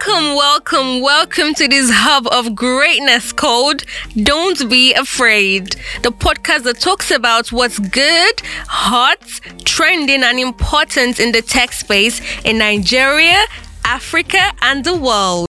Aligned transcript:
Welcome, 0.00 0.36
welcome, 0.36 1.00
welcome 1.00 1.54
to 1.54 1.66
this 1.66 1.90
hub 1.92 2.28
of 2.28 2.54
greatness 2.54 3.32
called 3.32 3.82
Don't 4.22 4.70
Be 4.70 4.94
Afraid, 4.94 5.74
the 6.02 6.12
podcast 6.12 6.62
that 6.64 6.78
talks 6.78 7.10
about 7.10 7.50
what's 7.50 7.80
good, 7.80 8.40
hot, 8.68 9.20
trending, 9.64 10.22
and 10.22 10.38
important 10.38 11.18
in 11.18 11.32
the 11.32 11.42
tech 11.42 11.72
space 11.72 12.20
in 12.44 12.58
Nigeria, 12.58 13.44
Africa, 13.84 14.52
and 14.62 14.84
the 14.84 14.96
world. 14.96 15.48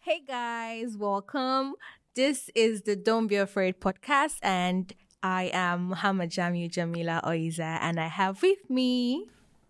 Hey 0.00 0.22
guys, 0.26 0.96
welcome. 0.96 1.74
This 2.16 2.50
is 2.56 2.82
the 2.82 2.96
Don't 2.96 3.28
Be 3.28 3.36
Afraid 3.36 3.78
podcast, 3.80 4.38
and 4.42 4.92
I 5.22 5.50
am 5.52 5.90
Muhammad 5.90 6.30
Jamiu 6.30 6.68
Jamila 6.68 7.20
Oiza, 7.24 7.78
and 7.80 8.00
I 8.00 8.08
have 8.08 8.42
with 8.42 8.68
me. 8.68 9.28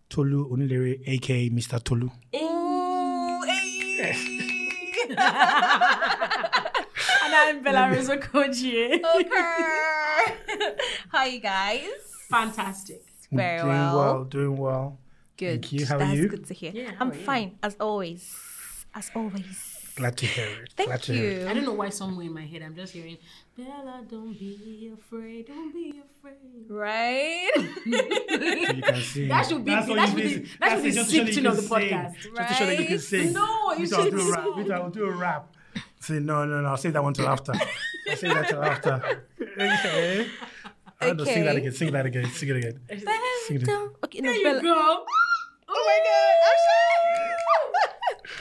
Tolu 0.09 0.49
Onilere, 0.49 1.07
aka 1.07 1.51
Mr. 1.51 1.83
Tolu. 1.83 2.07
Ooh, 2.07 2.09
hey. 2.31 2.84
and 5.09 5.17
I'm 7.33 7.63
Belarus 7.63 8.09
Okoji. 8.09 9.01
Okay. 9.15 10.75
How 11.09 11.25
you 11.25 11.39
guys? 11.39 11.89
Fantastic. 12.29 13.01
Very 13.31 13.59
doing 13.59 13.69
well. 13.69 13.95
well. 13.97 14.23
Doing 14.25 14.57
well. 14.57 14.99
Good. 15.37 15.61
Thank 15.63 15.73
you. 15.73 15.85
How 15.85 15.95
are 15.95 15.99
That's 15.99 16.13
you? 16.13 16.27
good 16.29 16.45
to 16.47 16.53
hear. 16.53 16.71
Yeah, 16.73 16.91
I'm 16.99 17.11
fine, 17.11 17.57
as 17.63 17.75
always. 17.79 18.33
As 18.93 19.11
always. 19.15 19.74
Glad 19.95 20.17
to 20.17 20.25
hear 20.25 20.45
it. 20.63 20.73
Thank 20.75 20.89
Glad 20.89 21.03
to 21.03 21.13
hear 21.13 21.31
it. 21.31 21.41
you. 21.43 21.47
I 21.47 21.53
don't 21.53 21.63
know 21.63 21.73
why 21.73 21.87
somewhere 21.89 22.25
in 22.25 22.33
my 22.33 22.45
head 22.45 22.61
I'm 22.61 22.75
just 22.75 22.91
hearing 22.93 23.17
Bella, 23.57 24.03
don't 24.09 24.37
be 24.37 24.91
afraid, 24.93 25.47
don't 25.47 25.73
be 25.73 26.01
afraid. 26.19 26.35
Right? 26.69 27.49
You 27.85 28.81
can 28.81 29.01
sing. 29.01 29.27
That 29.29 29.45
should 29.47 29.63
be 29.63 29.71
That's 29.71 29.85
the- 29.85 29.91
what 29.93 29.95
that 29.97 30.09
should 30.09 30.17
be- 30.17 30.23
mean. 30.23 30.49
that 30.59 30.69
should 30.69 30.69
That's 30.69 30.81
be 30.83 30.91
just 30.91 31.11
the 31.11 31.19
to 31.19 31.19
show 31.19 31.23
that 31.25 31.33
tune 31.33 31.43
you 31.45 31.49
of 31.49 31.55
the 31.55 31.61
can 31.61 31.69
sing. 31.69 31.89
podcast, 31.89 32.13
Just 32.35 32.49
to 32.49 32.53
show 32.55 32.65
that 32.65 32.79
you 32.79 32.85
can 32.87 32.99
sing. 32.99 33.31
No, 33.33 33.73
you 33.73 33.87
should 33.87 34.11
do 34.11 34.19
a 34.19 34.31
rap. 34.31 34.69
I'll 34.81 34.89
do 34.89 35.05
a 35.05 35.11
rap. 35.11 35.55
Say, 36.01 36.19
no, 36.19 36.43
no, 36.45 36.61
no. 36.61 36.67
I'll 36.67 36.77
save 36.77 36.93
that 36.93 37.03
one 37.03 37.13
till 37.13 37.27
after. 37.27 37.53
I'll 37.53 38.15
save 38.17 38.33
that 38.33 38.49
till 38.49 38.63
after. 38.63 39.23
Okay. 39.41 40.27
I 41.01 41.07
don't 41.07 41.17
know, 41.17 41.23
Sing 41.25 41.43
that 41.45 41.55
again. 41.55 41.71
Sing 41.71 41.91
that 41.93 42.05
again. 42.05 42.25
Sing 42.31 42.49
it 42.49 42.55
again. 42.57 42.79
Sing 43.47 43.55
it 43.57 43.63
again. 43.63 43.89
Okay, 44.03 44.19
no, 44.21 44.31
There 44.33 44.43
Bella- 44.43 44.55
you 44.57 44.61
go. 44.63 45.05
Oh 45.69 45.83
my 45.87 45.99
god. 46.03 47.34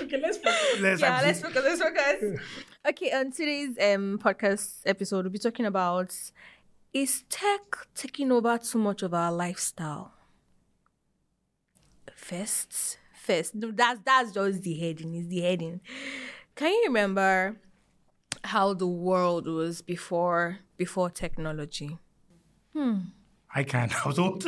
Okay, 0.14 0.20
let's 0.20 0.36
focus. 0.38 0.80
Let's 0.80 1.00
yeah, 1.00 1.20
let's 1.22 1.40
focus. 1.40 1.62
Let's 1.64 1.82
focus. 1.82 2.40
Okay, 2.86 3.12
on 3.12 3.32
today's 3.32 3.76
um 3.80 4.18
podcast 4.22 4.80
episode, 4.84 5.24
we'll 5.24 5.32
be 5.32 5.38
talking 5.38 5.66
about 5.66 6.14
is 6.92 7.24
tech 7.28 7.62
taking 7.94 8.30
over 8.30 8.58
too 8.58 8.78
much 8.78 9.02
of 9.02 9.14
our 9.14 9.32
lifestyle? 9.32 10.12
First, 12.14 12.98
first, 13.14 13.54
no, 13.54 13.70
that's 13.70 14.00
that's 14.04 14.32
just 14.32 14.62
the 14.62 14.74
heading. 14.74 15.14
Is 15.14 15.28
the 15.28 15.40
heading? 15.40 15.80
Can 16.54 16.70
you 16.72 16.84
remember 16.86 17.56
how 18.44 18.74
the 18.74 18.86
world 18.86 19.46
was 19.46 19.82
before 19.82 20.58
before 20.76 21.10
technology? 21.10 21.98
Hmm. 22.74 22.98
I 23.54 23.64
can't. 23.64 23.92
I 24.04 24.08
was 24.08 24.18
old. 24.18 24.44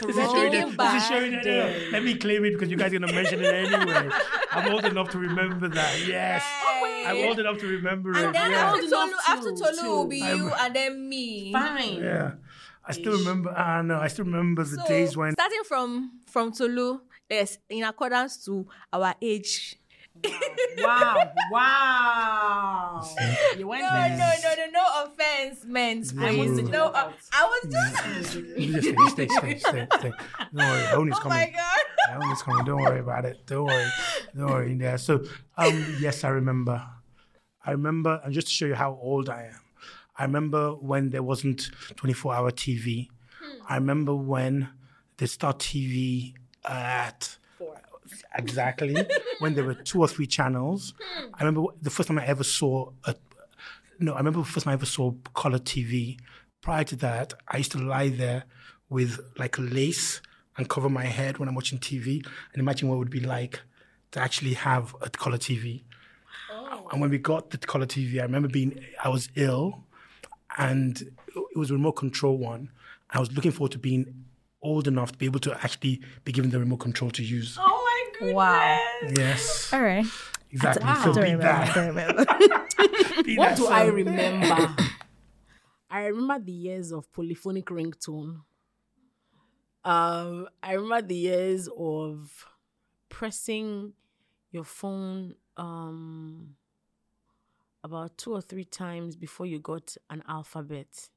This 0.00 0.16
is 0.16 0.30
showing 0.30 0.52
it. 0.54 0.76
This 0.78 0.94
is 1.02 1.08
showing 1.08 1.32
it. 1.34 1.46
uh, 1.46 1.90
Let 1.92 2.02
me 2.04 2.14
claim 2.14 2.44
it 2.44 2.52
because 2.52 2.70
you 2.70 2.76
guys 2.76 2.92
are 2.92 2.98
gonna 2.98 3.12
mention 3.12 3.40
it 3.44 3.54
anyway. 3.54 4.08
I'm 4.52 4.72
old 4.72 4.84
enough 4.84 5.10
to 5.10 5.18
remember 5.18 5.68
that. 5.68 5.92
Yes, 6.06 6.42
I'm 7.06 7.16
old 7.28 7.38
enough 7.38 7.58
to 7.58 7.66
remember 7.66 8.10
it. 8.12 8.16
And 8.24 8.34
then 8.34 8.50
yeah. 8.50 8.56
after 8.72 8.80
Old 8.82 8.90
Tolu, 8.90 9.08
enough 9.08 9.28
after 9.28 9.52
Tolu 9.52 9.90
will 9.96 10.06
be 10.06 10.22
I'm- 10.22 10.36
you, 10.38 10.50
and 10.52 10.74
then 10.76 11.08
me. 11.08 11.52
Fine. 11.52 11.96
Yeah. 12.02 12.32
I 12.84 12.92
still 12.92 13.12
remember. 13.18 13.50
I 13.50 13.82
know. 13.82 13.98
I 14.00 14.08
still 14.08 14.24
remember 14.24 14.64
the 14.64 14.76
So, 14.76 14.86
days 14.88 15.16
when. 15.16 15.32
starting 15.34 15.62
from 15.68 16.18
from 16.26 16.52
Tolu, 16.52 17.00
yes, 17.30 17.58
in 17.70 17.84
accordance 17.84 18.44
to 18.46 18.66
our 18.92 19.14
age. 19.22 19.76
Wow. 20.78 21.32
Wow. 21.50 23.08
You 23.58 23.66
went 23.68 23.82
No, 23.82 23.90
there. 23.90 24.08
no, 24.16 24.32
no, 24.42 24.54
no, 24.56 24.70
no 24.72 25.04
offense, 25.04 25.64
men. 25.64 26.02
I 26.18 26.28
Please, 26.34 26.62
no. 26.70 26.86
Uh, 26.86 27.12
I 27.32 27.44
was 27.44 27.72
just. 27.72 28.34
You 28.58 28.80
just 28.80 29.12
stay, 29.12 29.26
stay, 29.28 29.28
stay, 29.28 29.58
stay, 29.58 29.86
stay. 29.98 30.12
Don't 30.54 30.54
worry. 30.54 30.84
Honey's 30.86 31.14
oh 31.24 31.28
my 31.28 31.44
coming. 31.44 31.52
god. 31.54 32.22
Honey's 32.22 32.42
coming. 32.42 32.64
Don't 32.64 32.80
worry 32.82 33.00
about 33.00 33.24
it. 33.26 33.44
Don't 33.46 33.66
worry. 33.66 33.90
Don't 34.36 34.46
worry. 34.50 34.74
Yeah. 34.80 34.96
So, 34.96 35.22
um, 35.58 35.96
yes, 36.00 36.24
I 36.24 36.28
remember. 36.28 36.82
I 37.64 37.72
remember, 37.72 38.20
and 38.24 38.32
just 38.32 38.46
to 38.48 38.52
show 38.52 38.66
you 38.66 38.74
how 38.74 38.98
old 39.00 39.28
I 39.28 39.50
am, 39.52 39.60
I 40.18 40.24
remember 40.24 40.70
when 40.72 41.10
there 41.10 41.22
wasn't 41.22 41.70
24-hour 41.96 42.50
TV. 42.52 43.08
I 43.68 43.74
remember 43.76 44.14
when 44.14 44.68
they 45.18 45.26
start 45.26 45.58
TV 45.58 46.34
at 46.64 47.36
exactly 48.34 48.96
when 49.38 49.54
there 49.54 49.64
were 49.64 49.74
two 49.74 50.00
or 50.00 50.08
three 50.08 50.26
channels. 50.26 50.94
Hmm. 51.00 51.26
I 51.34 51.44
remember 51.44 51.72
the 51.80 51.90
first 51.90 52.08
time 52.08 52.18
I 52.18 52.26
ever 52.26 52.44
saw 52.44 52.90
a 53.04 53.14
no, 53.98 54.14
I 54.14 54.18
remember 54.18 54.40
the 54.40 54.46
first 54.46 54.64
time 54.64 54.72
I 54.72 54.74
ever 54.74 54.86
saw 54.86 55.12
color 55.34 55.58
TV. 55.58 56.18
Prior 56.60 56.84
to 56.84 56.96
that, 56.96 57.34
I 57.48 57.58
used 57.58 57.72
to 57.72 57.78
lie 57.78 58.08
there 58.08 58.44
with 58.88 59.20
like 59.38 59.56
lace 59.58 60.20
and 60.56 60.68
cover 60.68 60.88
my 60.88 61.04
head 61.04 61.38
when 61.38 61.48
I'm 61.48 61.54
watching 61.54 61.78
TV 61.78 62.24
and 62.52 62.60
imagine 62.60 62.88
what 62.88 62.96
it 62.96 62.98
would 62.98 63.10
be 63.10 63.20
like 63.20 63.60
to 64.12 64.20
actually 64.20 64.54
have 64.54 64.94
a 65.00 65.08
color 65.08 65.38
TV. 65.38 65.82
Oh. 66.50 66.88
And 66.92 67.00
when 67.00 67.10
we 67.10 67.18
got 67.18 67.50
the 67.50 67.58
color 67.58 67.86
TV, 67.86 68.18
I 68.18 68.22
remember 68.22 68.48
being, 68.48 68.84
I 69.02 69.08
was 69.08 69.28
ill 69.34 69.84
and 70.58 71.00
it 71.00 71.56
was 71.58 71.70
a 71.70 71.74
remote 71.74 71.92
control 71.92 72.36
one. 72.36 72.70
I 73.10 73.20
was 73.20 73.32
looking 73.32 73.50
forward 73.50 73.72
to 73.72 73.78
being 73.78 74.24
old 74.62 74.86
enough 74.86 75.12
to 75.12 75.18
be 75.18 75.26
able 75.26 75.40
to 75.40 75.54
actually 75.64 76.00
be 76.24 76.32
given 76.32 76.50
the 76.50 76.58
remote 76.58 76.78
control 76.78 77.10
to 77.12 77.22
use. 77.22 77.56
Oh 77.60 77.81
goodness. 78.22 78.34
Wow. 78.34 78.80
Yes, 79.16 79.72
All 79.72 79.82
right. 79.82 80.06
exactly. 80.50 80.84
Wow. 80.86 81.02
So 81.04 81.12
Don't 81.12 81.24
be 81.24 81.30
remember. 81.32 81.42
that. 81.44 81.74
Don't 81.74 81.86
remember. 81.94 82.24
Be 83.24 83.36
What 83.36 83.48
that 83.50 83.56
do 83.56 83.66
I 83.66 83.86
son. 83.86 83.94
remember? 83.94 84.76
I 85.90 86.06
remember 86.06 86.38
the 86.44 86.52
years 86.52 86.92
of 86.92 87.12
polyphonic 87.12 87.66
ringtone. 87.66 88.40
Um, 89.84 90.48
I 90.62 90.72
remember 90.74 91.02
the 91.08 91.14
years 91.16 91.68
of 91.76 92.46
pressing 93.08 93.92
your 94.52 94.64
phone 94.64 95.34
um 95.56 96.54
about 97.84 98.16
two 98.16 98.32
or 98.32 98.40
three 98.40 98.64
times 98.64 99.16
before 99.16 99.44
you 99.44 99.58
got 99.58 99.96
an 100.08 100.22
alphabet. 100.28 101.08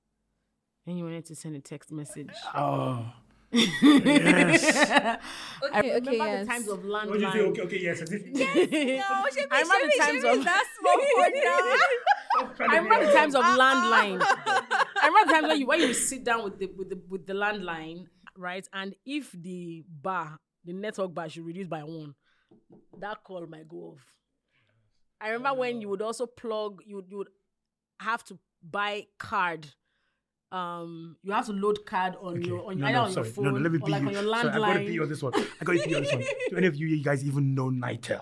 And 0.87 0.97
you 0.97 1.03
wanted 1.03 1.25
to 1.25 1.35
send 1.35 1.55
a 1.55 1.59
text 1.59 1.91
message. 1.91 2.31
Oh. 2.55 3.05
Yes. 3.51 5.17
I 5.71 5.81
remember 5.81 6.11
okay, 6.11 6.17
the 6.17 6.25
yes. 6.25 6.47
times 6.47 6.67
of 6.67 6.83
What 7.03 7.19
do 7.19 7.25
you 7.25 7.31
say? 7.31 7.39
landline. 7.39 7.49
Okay, 7.49 7.61
okay, 7.61 7.79
yes. 7.81 8.01
No, 8.01 8.05
Shebi, 9.31 9.47
I 9.51 9.61
remember 9.61 9.87
the 9.87 9.93
times 9.97 10.23
Shebi, 10.23 10.33
of- 10.39 10.43
that 10.43 10.63
small 10.79 10.99
phone 11.13 11.41
now. 11.43 11.77
I 12.69 12.77
remember 12.77 13.05
the 13.07 13.13
times 13.13 13.35
of 13.35 13.43
landline. 13.45 14.21
I 15.01 15.07
remember 15.07 15.27
the 15.27 15.33
times 15.33 15.47
when 15.47 15.59
you 15.59 15.67
when 15.67 15.79
you 15.79 15.93
sit 15.93 16.23
down 16.23 16.43
with 16.43 16.59
the 16.59 16.67
with 16.77 16.89
the 16.89 16.99
with 17.09 17.25
the 17.25 17.33
landline, 17.33 18.05
right? 18.37 18.67
And 18.73 18.95
if 19.05 19.31
the 19.31 19.83
bar, 19.87 20.39
the 20.65 20.73
network 20.73 21.13
bar 21.13 21.29
should 21.29 21.45
reduce 21.45 21.67
by 21.67 21.83
one, 21.83 22.15
that 22.99 23.23
call 23.23 23.45
might 23.47 23.67
go 23.67 23.93
off. 23.95 24.01
I 25.21 25.29
remember 25.29 25.59
when 25.59 25.81
you 25.81 25.89
would 25.89 26.01
also 26.01 26.25
plug, 26.25 26.81
you 26.85 26.97
would, 26.97 27.05
you 27.09 27.17
would 27.17 27.29
have 27.99 28.23
to 28.25 28.37
buy 28.61 29.07
card. 29.17 29.67
Um, 30.55 31.17
you 31.23 31.31
have 31.33 31.45
to 31.47 31.51
load 31.53 31.85
card 31.85 32.15
on 32.21 32.41
your 32.41 32.65
on, 32.67 32.79
No, 32.79 32.89
no, 32.91 33.01
on 33.03 33.11
sorry. 33.11 33.27
your 33.27 33.33
phone 33.35 33.45
No, 33.45 33.51
no, 33.51 33.57
let 33.59 33.71
me 33.71 33.79
or 33.79 33.85
be 33.85 33.91
like 33.91 34.01
you. 34.03 34.07
on 34.07 34.13
your 34.13 34.23
Sorry, 34.23 34.49
I 34.49 34.57
got 34.57 34.73
to 34.73 34.79
be 34.79 34.85
landline. 34.85 35.01
on 35.01 35.09
this 35.09 35.21
one. 35.23 35.33
I 35.35 35.63
got 35.65 35.73
to 35.77 35.87
be 35.87 35.95
on 35.95 36.01
this 36.03 36.11
one. 36.13 36.21
Do 36.49 36.57
any 36.57 36.67
of 36.67 36.75
you, 36.75 36.87
you 36.87 37.03
guys 37.03 37.25
even 37.25 37.53
know 37.55 37.69
Nitel? 37.69 38.21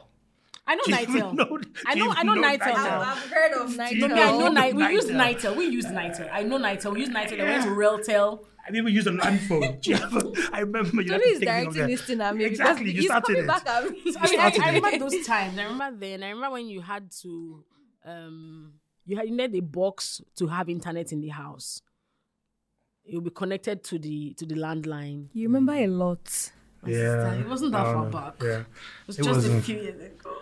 I 0.65 0.75
know 0.75 0.81
Do 0.85 0.91
Nitel. 0.93 1.33
know- 1.35 1.59
I 1.85 1.93
know 1.95 2.05
you 2.05 2.11
I 2.15 2.23
know, 2.23 2.33
know 2.33 2.41
Nitel. 2.41 2.57
Nitel. 2.59 3.05
I've 3.05 3.17
heard 3.31 3.53
of 3.61 3.77
night. 3.77 3.91
you 3.91 4.07
No, 4.07 4.15
I 4.15 4.17
know 4.31 4.47
know 4.49 4.61
Nitel. 4.61 4.75
We 4.77 4.93
used 4.93 5.09
Nitel. 5.09 5.35
Nitel. 5.51 5.57
We 5.57 5.65
used 5.67 5.87
Nitel. 5.89 6.29
I 6.31 6.43
know 6.43 6.57
Nitel. 6.57 6.93
We 6.93 6.99
used 7.01 7.11
Nitel. 7.11 7.29
They 7.37 7.43
went 7.43 7.63
to 7.63 7.69
Realtel. 7.69 8.45
I 8.65 8.71
never 8.71 8.87
used 8.89 9.07
a 9.07 9.11
land 9.11 9.41
phone. 9.41 9.77
Do 9.81 9.89
you 9.91 9.97
have 9.97 10.15
a- 10.15 10.31
I 10.53 10.59
remember 10.61 11.01
you 11.01 11.11
had 11.11 11.19
Tolu 11.21 11.23
to 11.23 11.29
is 11.35 11.39
take 11.39 11.41
me 11.41 11.45
directing 11.73 11.87
this 11.87 12.01
thing 12.03 12.21
at 12.21 12.35
me. 12.35 12.45
Exactly, 12.45 12.91
you 12.91 13.01
started 13.03 13.37
it. 13.39 13.47
back 13.47 13.67
at 13.67 13.83
me. 13.91 14.01
I 14.19 14.29
mean, 14.31 14.39
I, 14.39 14.57
I 14.63 14.71
remember 14.73 14.97
those 14.99 15.25
times. 15.27 15.59
I 15.59 15.63
remember 15.65 15.97
then. 15.99 16.23
I 16.23 16.29
remember 16.29 16.51
when 16.53 16.67
you 16.69 16.79
had 16.81 17.11
to, 17.23 17.63
um, 18.05 18.73
you 19.05 19.17
had 19.17 19.25
you 19.27 19.35
needed 19.35 19.55
a 19.55 19.61
box 19.61 20.21
to 20.37 20.47
have 20.47 20.69
internet 20.69 21.11
in 21.11 21.19
the 21.19 21.27
house. 21.29 21.81
It 23.05 23.15
will 23.15 23.21
be 23.21 23.29
connected 23.31 23.83
to 23.85 23.99
the 23.99 24.33
to 24.35 24.45
the 24.45 24.55
landline. 24.55 25.27
You 25.33 25.47
remember 25.47 25.73
a 25.73 25.87
lot. 25.87 26.51
Yeah. 26.85 27.33
it 27.35 27.47
wasn't 27.47 27.71
that 27.73 27.85
I 27.85 27.93
far 27.93 28.05
back. 28.09 28.33
Yeah. 28.41 28.59
It 28.59 28.65
was 29.07 29.19
It 29.19 29.23
just 29.23 29.29
a 29.29 29.33
wasn't. 29.33 29.63
few 29.65 29.75
years 29.77 30.01
ago. 30.01 30.35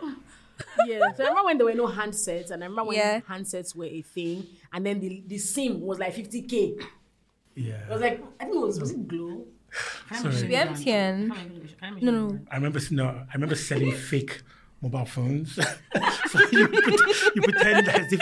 yeah, 0.88 1.00
so 1.16 1.24
I 1.24 1.28
remember 1.30 1.46
when 1.46 1.58
there 1.58 1.66
were 1.66 1.74
no 1.74 1.88
handsets, 1.88 2.52
and 2.52 2.64
I 2.64 2.68
remember 2.68 2.90
when 2.90 2.98
Yeah. 2.98 3.20
handsets 3.22 3.76
were 3.76 3.86
a 3.86 4.02
thing, 4.02 4.46
and 4.74 4.86
then 4.86 5.00
the 5.00 5.24
the 5.28 5.38
SIM 5.38 5.82
was 5.82 5.98
like 6.00 6.14
50k. 6.16 6.54
It 6.78 6.86
Yeah. 7.56 7.90
was 7.90 8.02
like 8.02 8.24
I 8.40 8.46
think 8.46 8.56
it 8.56 8.60
was 8.60 8.80
was 8.80 8.92
it 8.92 9.08
Glo. 9.08 9.46
Can 10.10 10.18
I 10.18 10.24
mention 10.24 10.48
Be 10.48 10.56
the 10.56 10.64
brand? 10.64 10.78
MTN. 10.78 11.16
I 11.32 11.48
mention- 11.48 11.68
can 11.80 11.88
I 11.88 11.92
mention 11.92 12.06
No, 12.06 12.28
no. 12.28 12.40
I 12.52 12.56
remember 12.58 12.80
no, 12.92 13.06
I 13.08 13.34
remember 13.34 13.56
selling 13.56 13.92
fake 13.92 14.42
mobile 14.82 15.06
phones. 15.06 15.54
so 16.32 16.40
you, 16.52 16.68
pret- 16.68 17.36
you 17.36 17.42
pretend 17.42 17.88
as 17.90 18.12
if 18.12 18.20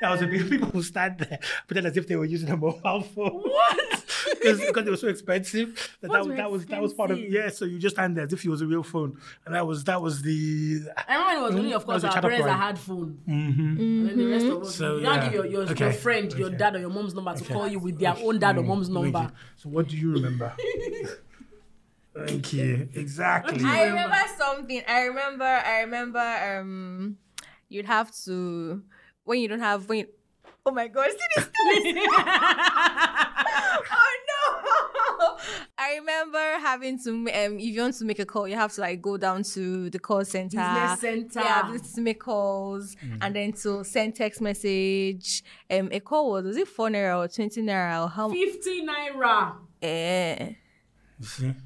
that 0.00 0.10
was 0.10 0.22
a 0.22 0.26
big 0.26 0.48
people 0.50 0.68
who 0.68 0.82
stand 0.82 1.18
there, 1.18 1.38
pretend 1.66 1.86
as 1.86 1.96
if 1.96 2.06
they 2.08 2.16
were 2.16 2.24
using 2.24 2.48
a 2.50 2.56
mobile 2.56 3.02
phone. 3.02 3.30
What? 3.42 4.04
because 4.42 4.84
they 4.84 4.90
were 4.90 4.96
so 4.96 5.08
expensive 5.08 5.96
that 6.00 6.08
Phones 6.10 6.26
that, 6.26 6.30
were 6.30 6.36
that 6.36 6.50
was 6.50 6.66
that 6.66 6.82
was 6.82 6.92
part 6.94 7.10
of 7.10 7.18
expensive. 7.18 7.44
yeah. 7.44 7.50
So 7.50 7.64
you 7.64 7.78
just 7.78 7.96
stand 7.96 8.16
there 8.16 8.24
as 8.24 8.32
if 8.32 8.44
it 8.44 8.48
was 8.48 8.60
a 8.60 8.66
real 8.66 8.82
phone, 8.82 9.18
and 9.46 9.54
that 9.54 9.66
was 9.66 9.84
that 9.84 10.00
was 10.02 10.22
the 10.22 10.80
I 11.08 11.14
remember 11.14 11.40
it 11.40 11.42
was 11.48 11.56
only, 11.56 11.72
of 11.74 11.82
That 11.82 11.86
course, 11.86 11.94
was 11.94 12.04
a 12.04 12.06
our 12.08 12.12
chat 12.14 12.22
parents 12.22 12.44
that 12.44 12.50
line. 12.50 12.60
had 12.60 12.78
phone. 12.78 13.18
Mm-hmm. 13.28 13.60
And 13.80 14.08
then 14.08 14.18
the 14.18 14.26
rest 14.26 14.46
of 14.46 14.62
us, 14.62 14.74
So, 14.74 14.96
you 14.96 15.02
now 15.02 15.14
yeah. 15.14 15.24
give 15.24 15.32
your, 15.34 15.46
your, 15.46 15.62
your 15.64 15.70
Okay. 15.72 15.92
friend, 15.92 16.32
your 16.34 16.50
dad, 16.50 16.76
or 16.76 16.80
your 16.80 16.90
mom's 16.90 17.14
number 17.14 17.34
to 17.34 17.44
call 17.44 17.68
you 17.68 17.78
with 17.78 17.98
their 17.98 18.14
own 18.18 18.38
dad 18.38 18.58
or 18.58 18.62
mom's 18.62 18.88
number. 18.88 19.30
So 19.56 19.68
what 19.68 19.88
do 19.88 19.96
you 19.96 20.12
remember? 20.12 20.52
Thank 22.14 22.52
you. 22.52 22.88
Exactly. 22.94 23.62
I 23.64 23.84
remember 23.84 24.16
something. 24.36 24.82
I 24.88 25.02
remember. 25.02 25.44
I 25.44 25.80
remember. 25.80 26.18
Um, 26.18 27.16
you'd 27.68 27.86
have 27.86 28.10
to 28.24 28.82
when 29.24 29.40
you 29.40 29.48
don't 29.48 29.60
have 29.60 29.88
when. 29.88 29.98
You, 30.00 30.06
oh 30.66 30.72
my 30.72 30.88
god! 30.88 31.10
See 31.10 31.16
this? 31.36 31.48
oh 32.82 34.16
no! 34.28 35.36
I 35.78 35.94
remember 35.96 36.38
having 36.60 36.98
to 37.04 37.10
um, 37.10 37.26
if 37.28 37.60
you 37.60 37.80
want 37.80 37.94
to 37.96 38.04
make 38.04 38.18
a 38.18 38.26
call, 38.26 38.46
you 38.48 38.56
have 38.56 38.72
to 38.74 38.80
like 38.80 39.00
go 39.00 39.16
down 39.16 39.42
to 39.54 39.88
the 39.90 39.98
call 39.98 40.24
center, 40.24 40.56
Business 40.58 41.00
center. 41.00 41.40
yeah, 41.46 41.76
to 41.94 42.00
make 42.00 42.20
calls, 42.20 42.96
and 43.20 43.34
then 43.34 43.52
to 43.52 43.84
send 43.84 44.16
text 44.16 44.40
message. 44.40 45.42
Um, 45.70 45.88
a 45.92 46.00
call 46.00 46.30
was 46.32 46.44
was 46.44 46.56
it 46.56 46.68
four 46.68 46.88
naira 46.88 47.18
or 47.18 47.28
twenty 47.28 47.62
naira 47.62 48.04
or 48.04 48.08
how? 48.08 48.28
50 48.30 48.86
naira. 48.86 49.54
Eh, 49.82 50.36
You 50.38 50.46
see? 50.48 50.56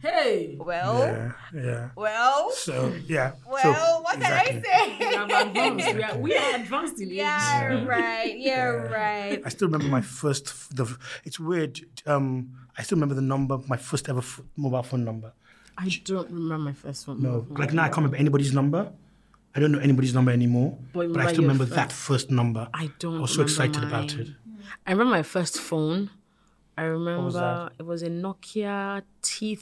Hey. 0.03 0.56
well, 0.59 0.99
Yeah. 0.99 1.33
Yeah. 1.55 1.89
well, 1.97 2.51
So 2.53 2.93
yeah. 3.06 3.33
well. 3.49 3.62
so, 3.62 4.01
what 4.03 4.17
exactly. 4.17 4.61
can 4.62 4.62
I 4.65 4.89
say? 4.89 4.99
We 4.99 5.15
are 5.15 5.47
advanced. 5.47 5.95
We 5.95 6.03
are, 6.03 6.19
we 6.19 6.37
are 6.37 6.55
advanced 6.61 7.01
in 7.01 7.09
age. 7.11 7.17
Yeah, 7.17 7.85
right. 7.85 8.35
Yeah, 8.37 8.65
right. 8.65 9.41
I 9.45 9.49
still 9.51 9.69
remember 9.69 9.89
my 9.89 10.01
first. 10.01 10.75
The 10.77 10.87
it's 11.25 11.39
weird. 11.39 11.81
Um, 12.06 12.51
I 12.77 12.83
still 12.83 12.97
remember 12.97 13.15
the 13.15 13.23
number, 13.23 13.59
my 13.69 13.77
first 13.77 14.09
ever 14.09 14.19
f- 14.19 14.41
mobile 14.56 14.83
phone 14.83 15.05
number. 15.05 15.33
I 15.79 15.89
don't 16.05 16.31
remember 16.31 16.59
my 16.71 16.73
first 16.73 17.07
one. 17.09 17.23
No, 17.23 17.47
like 17.50 17.73
now 17.73 17.83
I 17.85 17.87
can't 17.89 17.99
remember 17.99 18.17
anybody's 18.17 18.53
number. 18.53 18.93
I 19.55 19.61
don't 19.61 19.71
know 19.71 19.79
anybody's 19.79 20.15
number 20.15 20.33
anymore. 20.33 20.77
But 20.93 21.12
But, 21.12 21.27
I 21.27 21.33
still 21.33 21.43
remember 21.43 21.65
first- 21.67 21.77
that 21.77 21.93
first 21.93 22.31
number. 22.31 22.69
I 22.75 22.91
don't 22.99 23.19
I 23.19 23.21
was 23.21 23.31
so 23.31 23.43
remember 23.45 23.50
excited 23.53 23.85
about 23.85 24.15
it. 24.15 24.29
I 24.87 24.91
remember 24.93 25.12
my 25.12 25.23
first 25.23 25.61
phone. 25.61 26.11
I 26.76 26.82
remember 26.82 27.31
that? 27.32 27.73
it 27.79 27.82
was 27.87 28.03
a 28.03 28.09
Nokia 28.09 29.03
T 29.23 29.59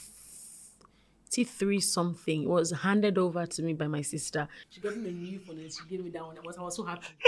T3 1.31 1.81
something. 1.81 2.43
It 2.43 2.49
was 2.49 2.71
handed 2.71 3.17
over 3.17 3.45
to 3.45 3.61
me 3.63 3.73
by 3.73 3.87
my 3.87 4.01
sister. 4.01 4.47
She 4.69 4.81
got 4.81 4.95
me 4.97 5.09
a 5.09 5.11
new 5.13 5.39
phone 5.39 5.57
and 5.59 5.71
she 5.71 5.79
gave 5.89 6.03
me 6.03 6.09
that 6.11 6.23
one. 6.25 6.37
I 6.37 6.41
was, 6.45 6.57
I 6.57 6.61
was 6.61 6.75
so 6.75 6.83
happy. 6.83 7.07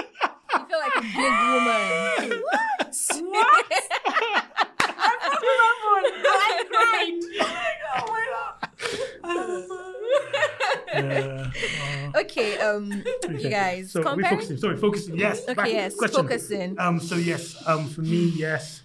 I 0.53 0.65
feel 0.67 0.79
like 0.79 0.95
a 0.95 1.01
big 1.01 2.29
woman. 2.29 2.43
what? 3.31 3.65
I 6.27 6.63
cried. 6.71 7.21
Oh 9.27 9.65
my 9.67 11.01
Yeah. 11.01 11.51
okay, 12.15 12.57
um, 12.59 13.03
you 13.29 13.49
guys, 13.49 13.91
So 13.91 13.99
are 14.01 14.03
we 14.15 14.23
comparing. 14.23 14.37
focusing? 14.37 14.57
Sorry, 14.57 14.77
focusing. 14.77 15.17
Yes. 15.17 15.41
Okay, 15.43 15.53
back- 15.55 15.67
yes, 15.69 15.95
question. 15.95 16.21
focusing. 16.21 16.75
Um. 16.79 16.99
So 16.99 17.15
yes. 17.15 17.55
Um. 17.65 17.87
For 17.89 18.01
me, 18.01 18.31
yes. 18.35 18.81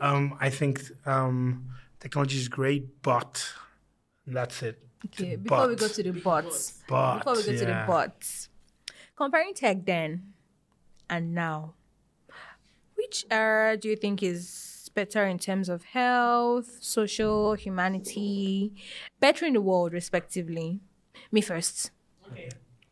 Um. 0.00 0.36
I 0.40 0.50
think 0.50 0.80
um 1.06 1.70
technology 2.00 2.38
is 2.38 2.48
great, 2.48 3.02
but 3.02 3.46
that's 4.26 4.62
it. 4.62 4.82
Okay, 5.06 5.36
before 5.36 5.68
we 5.68 5.76
go 5.76 5.88
to 5.88 6.02
the 6.02 6.12
bots, 6.12 6.82
But 6.88 7.18
before 7.18 7.36
we 7.36 7.42
go 7.42 7.52
to 7.52 7.64
the 7.66 7.84
bots, 7.86 8.48
comparing 9.16 9.54
tech 9.54 9.84
then 9.84 10.34
and 11.08 11.34
now, 11.34 11.74
which 12.94 13.24
era 13.30 13.76
do 13.76 13.88
you 13.88 13.96
think 13.96 14.22
is 14.22 14.90
better 14.94 15.24
in 15.26 15.38
terms 15.38 15.68
of 15.68 15.84
health, 15.84 16.78
social, 16.80 17.54
humanity, 17.54 18.72
better 19.20 19.46
in 19.46 19.52
the 19.54 19.60
world, 19.60 19.92
respectively? 19.92 20.80
Me 21.30 21.40
first. 21.40 21.90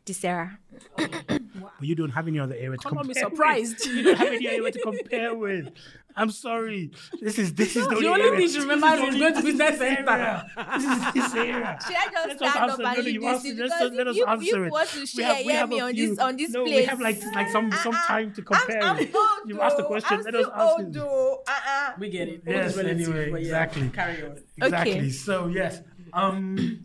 This 0.05 0.23
era. 0.23 0.59
But 0.97 1.41
you 1.81 1.95
don't 1.95 2.11
have 2.11 2.27
any 2.27 2.39
other 2.39 2.53
area 2.55 2.77
to 2.77 2.83
Call 2.87 2.91
compare. 3.03 3.05
me 3.05 3.07
with. 3.09 3.17
surprised. 3.17 3.85
You 3.85 4.03
don't 4.03 4.17
have 4.17 4.27
any 4.33 4.47
area 4.47 4.71
to 4.71 4.79
compare 4.81 5.33
with. 5.35 5.69
I'm 6.17 6.29
sorry. 6.31 6.91
This 7.21 7.37
is 7.39 7.53
this 7.55 7.75
is 7.75 7.87
the, 7.87 7.95
The 7.95 8.07
only 8.07 8.23
only 8.23 8.37
thing 8.37 8.49
she 8.49 8.59
remembers 8.59 8.99
This 9.01 9.15
is 9.15 9.19
going 9.19 9.33
to 9.33 9.39
only- 9.39 9.51
business 9.51 9.79
this 9.79 9.79
center. 9.79 10.11
area. 10.11 10.45
This 10.75 10.83
is 10.85 11.13
this 11.13 11.35
area. 11.35 11.79
Should 11.85 11.95
I 11.95 12.05
just 12.11 12.27
Let 12.27 12.29
us 12.29 12.37
stand 12.37 12.69
answer. 12.69 12.71
up 12.71 12.79
and 12.79 12.79
No, 12.79 12.93
no, 12.93 13.01
leave 13.01 13.13
you 13.15 13.19
this? 13.19 13.29
answer. 13.29 13.41
thing? 13.49 13.57
Let's- 13.57 13.73
Because 13.79 13.97
let 13.97 14.07
us 14.07 14.15
you, 14.15 14.25
answer 14.25 14.45
you 14.45 14.63
it. 14.63 14.71
want 14.71 14.89
to 14.89 14.99
We 14.99 15.05
share 15.07 15.33
have- 15.35 15.45
we 15.45 15.53
have 15.53 15.69
me 15.69 15.79
on 15.81 15.93
few- 15.93 16.09
this 16.09 16.19
on 16.19 16.35
this 16.37 16.51
no, 16.51 16.63
place. 16.63 16.75
we 16.75 16.83
have 16.85 17.01
like 17.01 17.19
like 17.33 17.49
some 17.49 17.69
ah, 17.73 17.81
some 17.83 17.95
Uh-uh. 17.95 18.07
time 18.07 18.33
to 18.33 18.41
compare. 18.43 18.81
I'm, 18.83 18.97
I'm 18.97 19.15
old, 19.15 19.49
You've 19.49 19.59
asked 19.59 19.77
the 19.77 19.83
question. 19.83 20.17
I'm 20.19 20.23
Let 20.23 20.35
us 20.35 20.45
still 20.45 20.53
ask 20.55 20.79
old, 20.79 20.95
it. 20.95 21.01
Uh-uh. 21.01 21.93
We 21.99 22.09
get 22.09 22.27
it. 22.29 22.43
Yes, 22.45 22.77
anyway, 22.77 23.33
exactly. 23.41 23.89
Carry 23.89 24.23
on. 24.23 24.37
Exactly. 24.57 25.09
So 25.09 25.47
yes. 25.47 25.81
Um, 26.13 26.84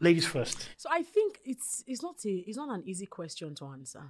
ladies 0.00 0.26
first. 0.26 0.68
So 0.76 0.88
I 0.90 1.02
think 1.02 1.40
it's 1.44 1.84
it's 1.86 2.02
not 2.02 2.16
a 2.24 2.30
it's 2.30 2.56
not 2.56 2.74
an 2.74 2.82
easy 2.86 3.06
question 3.06 3.54
to 3.56 3.66
answer. 3.66 4.02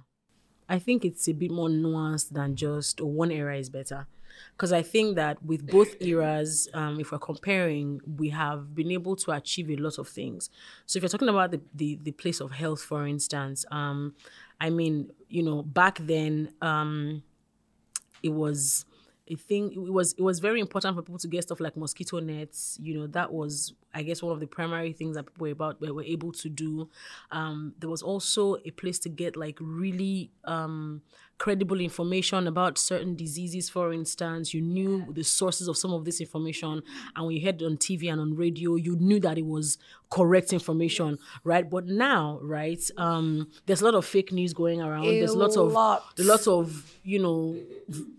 I 0.67 0.79
think 0.79 1.05
it's 1.05 1.27
a 1.27 1.33
bit 1.33 1.51
more 1.51 1.69
nuanced 1.69 2.29
than 2.31 2.55
just 2.55 3.01
oh, 3.01 3.05
one 3.05 3.31
era 3.31 3.57
is 3.57 3.69
better. 3.69 4.07
Because 4.51 4.73
I 4.73 4.81
think 4.81 5.15
that 5.15 5.41
with 5.43 5.65
both 5.65 5.95
eras, 6.01 6.67
um, 6.73 6.99
if 6.99 7.11
we're 7.11 7.19
comparing, 7.19 8.01
we 8.17 8.29
have 8.29 8.75
been 8.75 8.91
able 8.91 9.15
to 9.17 9.31
achieve 9.31 9.69
a 9.69 9.77
lot 9.77 9.97
of 9.97 10.09
things. 10.09 10.49
So 10.85 10.97
if 10.97 11.03
you're 11.03 11.09
talking 11.09 11.29
about 11.29 11.51
the, 11.51 11.61
the, 11.73 11.99
the 12.03 12.11
place 12.11 12.41
of 12.41 12.51
health, 12.51 12.81
for 12.81 13.07
instance, 13.07 13.65
um, 13.71 14.13
I 14.59 14.69
mean, 14.69 15.11
you 15.29 15.43
know, 15.43 15.63
back 15.63 15.99
then, 16.01 16.53
um, 16.61 17.23
it 18.23 18.29
was 18.33 18.85
a 19.27 19.35
thing 19.35 19.71
it 19.71 19.91
was 19.91 20.13
it 20.13 20.21
was 20.21 20.39
very 20.39 20.59
important 20.59 20.95
for 20.95 21.01
people 21.01 21.17
to 21.17 21.27
get 21.27 21.43
stuff 21.43 21.59
like 21.59 21.75
mosquito 21.75 22.19
nets 22.19 22.77
you 22.81 22.93
know 22.93 23.07
that 23.07 23.33
was 23.33 23.73
i 23.93 24.03
guess 24.03 24.21
one 24.21 24.31
of 24.31 24.39
the 24.39 24.45
primary 24.45 24.93
things 24.93 25.15
that 25.15 25.25
people 25.25 25.47
were 25.47 25.51
about 25.51 25.81
were, 25.81 25.93
were 25.93 26.03
able 26.03 26.31
to 26.31 26.49
do. 26.49 26.89
Um 27.31 27.73
there 27.79 27.89
was 27.89 28.01
also 28.01 28.57
a 28.65 28.71
place 28.71 28.99
to 28.99 29.09
get 29.09 29.35
like 29.35 29.57
really 29.61 30.31
um 30.43 31.01
credible 31.37 31.81
information 31.81 32.47
about 32.47 32.77
certain 32.77 33.15
diseases 33.15 33.69
for 33.69 33.91
instance. 33.91 34.53
You 34.53 34.61
knew 34.61 35.05
the 35.11 35.23
sources 35.23 35.67
of 35.67 35.75
some 35.77 35.91
of 35.93 36.05
this 36.05 36.21
information 36.21 36.81
and 37.15 37.25
when 37.25 37.35
you 37.35 37.45
heard 37.45 37.61
it 37.61 37.65
on 37.65 37.77
tv 37.77 38.11
and 38.11 38.21
on 38.21 38.35
radio 38.35 38.75
you 38.75 38.95
knew 38.95 39.19
that 39.21 39.37
it 39.37 39.45
was 39.45 39.77
correct 40.09 40.53
information 40.53 41.17
right? 41.43 41.69
But 41.69 41.85
now 41.87 42.39
right 42.41 42.83
um 42.97 43.47
there's 43.65 43.81
a 43.81 43.85
lot 43.85 43.95
of 43.95 44.05
fake 44.05 44.31
news 44.31 44.53
going 44.53 44.81
around. 44.81 45.05
A 45.05 45.19
there's 45.19 45.35
lots 45.35 45.57
of 45.57 45.71
lot. 45.71 46.03
a 46.19 46.23
lot 46.23 46.47
of 46.47 46.95
you 47.03 47.19
know 47.19 47.55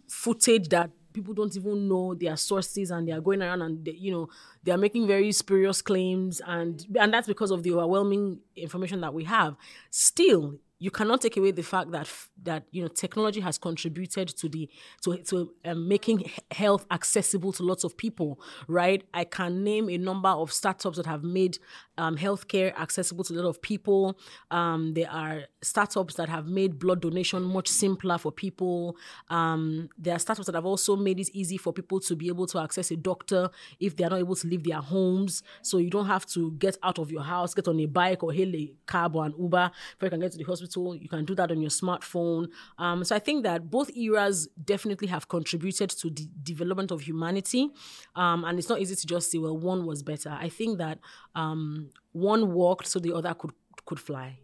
footage 0.08 0.68
that 0.68 0.90
people 1.16 1.32
don't 1.32 1.56
even 1.56 1.88
know 1.88 2.14
their 2.14 2.36
sources 2.36 2.90
and 2.90 3.08
they 3.08 3.12
are 3.12 3.22
going 3.22 3.42
around 3.42 3.62
and 3.62 3.84
they, 3.84 3.92
you 3.92 4.12
know 4.12 4.28
they 4.62 4.70
are 4.70 4.76
making 4.76 5.06
very 5.06 5.32
spurious 5.32 5.80
claims 5.80 6.42
and 6.46 6.86
and 7.00 7.12
that's 7.12 7.26
because 7.26 7.50
of 7.50 7.62
the 7.62 7.72
overwhelming 7.72 8.38
information 8.54 9.00
that 9.00 9.14
we 9.14 9.24
have. 9.24 9.56
Still 9.90 10.60
you 10.78 10.90
cannot 10.90 11.22
take 11.22 11.38
away 11.38 11.52
the 11.52 11.62
fact 11.62 11.90
that 11.92 12.06
that 12.42 12.64
you 12.70 12.82
know 12.82 12.88
technology 12.88 13.40
has 13.40 13.56
contributed 13.56 14.28
to 14.28 14.48
the 14.48 14.68
to 15.02 15.16
to 15.22 15.54
um, 15.64 15.88
making 15.88 16.30
health 16.50 16.84
accessible 16.90 17.50
to 17.50 17.62
lots 17.62 17.82
of 17.82 17.96
people 17.96 18.38
right? 18.68 19.02
I 19.14 19.24
can 19.24 19.64
name 19.64 19.88
a 19.88 19.96
number 19.96 20.28
of 20.28 20.52
startups 20.52 20.98
that 20.98 21.06
have 21.06 21.22
made 21.22 21.58
um, 21.96 22.16
healthcare 22.16 22.76
accessible 22.78 23.24
to 23.24 23.34
a 23.34 23.36
lot 23.36 23.48
of 23.48 23.62
people. 23.62 24.18
Um, 24.50 24.92
there 24.94 25.10
are 25.10 25.44
startups 25.66 26.14
that 26.14 26.28
have 26.28 26.46
made 26.46 26.78
blood 26.78 27.00
donation 27.00 27.42
much 27.42 27.68
simpler 27.68 28.18
for 28.18 28.30
people. 28.30 28.96
Um, 29.28 29.88
there 29.98 30.14
are 30.14 30.18
startups 30.18 30.46
that 30.46 30.54
have 30.54 30.64
also 30.64 30.96
made 30.96 31.18
it 31.18 31.28
easy 31.32 31.56
for 31.56 31.72
people 31.72 32.00
to 32.00 32.14
be 32.14 32.28
able 32.28 32.46
to 32.46 32.60
access 32.60 32.90
a 32.90 32.96
doctor 32.96 33.50
if 33.80 33.96
they 33.96 34.04
are 34.04 34.10
not 34.10 34.20
able 34.20 34.36
to 34.36 34.46
leave 34.46 34.64
their 34.64 34.80
homes. 34.80 35.42
So 35.62 35.78
you 35.78 35.90
don't 35.90 36.06
have 36.06 36.26
to 36.26 36.52
get 36.52 36.76
out 36.82 36.98
of 36.98 37.10
your 37.10 37.22
house 37.22 37.54
get 37.54 37.68
on 37.68 37.80
a 37.80 37.86
bike 37.86 38.22
or 38.22 38.32
hail 38.32 38.54
a 38.54 38.72
cab 38.86 39.16
or 39.16 39.26
an 39.26 39.34
uber 39.38 39.70
before 39.98 40.06
you 40.06 40.10
can 40.10 40.20
get 40.20 40.32
to 40.32 40.38
the 40.38 40.44
hospital. 40.44 40.94
You 40.94 41.08
can 41.08 41.24
do 41.24 41.34
that 41.34 41.50
on 41.50 41.60
your 41.60 41.70
smartphone. 41.70 42.48
Um, 42.78 43.04
so 43.04 43.16
i 43.16 43.18
think 43.18 43.42
that 43.42 43.70
both 43.70 43.90
eras 43.96 44.48
definitely 44.64 45.08
have 45.08 45.28
contributed 45.28 45.90
to 45.90 46.10
the 46.10 46.28
development 46.42 46.90
of 46.90 47.00
humanity. 47.00 47.70
Um, 48.14 48.44
and 48.44 48.58
it's 48.58 48.68
not 48.68 48.80
easy 48.80 48.94
to 48.94 49.06
just 49.06 49.30
say 49.30 49.38
well 49.38 49.56
one 49.56 49.86
was 49.86 50.02
better. 50.02 50.30
I 50.30 50.48
think 50.48 50.78
that 50.78 50.98
um, 51.34 51.90
one 52.12 52.52
walked 52.52 52.86
so 52.86 52.98
the 52.98 53.14
other 53.14 53.34
could 53.34 53.52
could 53.84 54.00
fly 54.00 54.38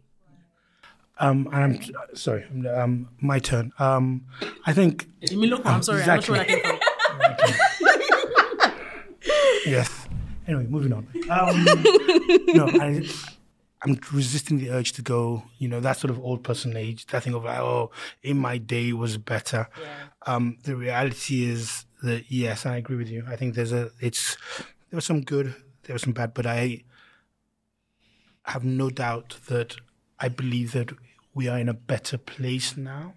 Um, 1.19 1.47
and 1.53 1.63
I'm 2.09 2.15
sorry. 2.15 2.45
Um, 2.67 3.09
my 3.19 3.39
turn. 3.39 3.71
Um, 3.79 4.25
I 4.65 4.73
think 4.73 5.07
Look, 5.31 5.65
i'm 5.65 5.83
sorry 5.83 6.01
i'm 6.01 6.07
not 6.07 6.23
sure 6.23 6.35
where 6.35 6.45
came 6.45 6.59
from 6.61 6.79
yes. 9.65 10.07
Anyway, 10.47 10.65
moving 10.67 10.93
on. 10.93 11.07
Um, 11.29 11.63
no, 12.47 12.67
I, 12.67 13.07
I'm 13.81 13.99
resisting 14.11 14.57
the 14.59 14.71
urge 14.71 14.91
to 14.93 15.01
go. 15.01 15.43
You 15.57 15.69
know 15.69 15.79
that 15.79 15.97
sort 15.97 16.11
of 16.11 16.19
old 16.19 16.43
person 16.43 16.75
age. 16.75 17.05
That 17.07 17.23
thing 17.23 17.33
of 17.33 17.43
like, 17.45 17.59
oh, 17.59 17.91
in 18.21 18.37
my 18.37 18.57
day 18.57 18.93
was 18.93 19.17
better. 19.17 19.69
Um, 20.25 20.57
the 20.63 20.75
reality 20.75 21.45
is 21.49 21.85
that 22.01 22.29
yes, 22.29 22.65
I 22.65 22.77
agree 22.77 22.97
with 22.97 23.09
you. 23.09 23.23
I 23.27 23.35
think 23.35 23.55
there's 23.55 23.71
a. 23.71 23.91
It's 24.01 24.35
there 24.89 24.97
was 24.97 25.05
some 25.05 25.21
good, 25.21 25.55
there 25.83 25.93
was 25.93 26.03
some 26.03 26.13
bad, 26.13 26.33
but 26.33 26.45
I 26.45 26.83
have 28.43 28.65
no 28.65 28.89
doubt 28.89 29.37
that 29.47 29.77
I 30.23 30.29
believe 30.29 30.71
that 30.71 30.89
we 31.33 31.49
are 31.49 31.59
in 31.59 31.67
a 31.67 31.73
better 31.73 32.17
place 32.17 32.77
now 32.77 33.15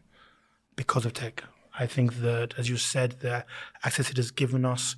because 0.75 1.07
of 1.07 1.13
tech. 1.13 1.45
I 1.79 1.87
think 1.87 2.17
that, 2.17 2.55
as 2.59 2.69
you 2.69 2.77
said, 2.77 3.21
the 3.21 3.45
access 3.85 4.11
it 4.11 4.17
has 4.17 4.33
given 4.33 4.65
us 4.65 4.97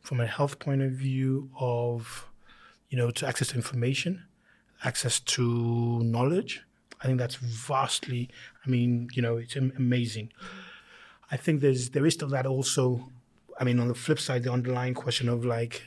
from 0.00 0.20
a 0.20 0.26
health 0.26 0.58
point 0.58 0.80
of 0.80 0.92
view 0.92 1.50
of, 1.60 2.26
you 2.88 2.96
know, 2.96 3.10
to 3.10 3.26
access 3.26 3.48
to 3.48 3.56
information, 3.56 4.24
access 4.84 5.20
to 5.20 6.02
knowledge. 6.02 6.62
I 7.02 7.06
think 7.06 7.18
that's 7.18 7.36
vastly, 7.36 8.30
I 8.64 8.70
mean, 8.70 9.10
you 9.12 9.20
know, 9.20 9.36
it's 9.36 9.54
amazing. 9.56 10.32
I 11.30 11.36
think 11.36 11.60
there's 11.60 11.90
there 11.90 12.06
is 12.06 12.14
still 12.14 12.28
that 12.28 12.46
also. 12.46 13.10
I 13.60 13.64
mean, 13.64 13.78
on 13.78 13.88
the 13.88 13.94
flip 13.94 14.18
side, 14.18 14.44
the 14.44 14.52
underlying 14.52 14.94
question 14.94 15.28
of 15.28 15.44
like, 15.44 15.82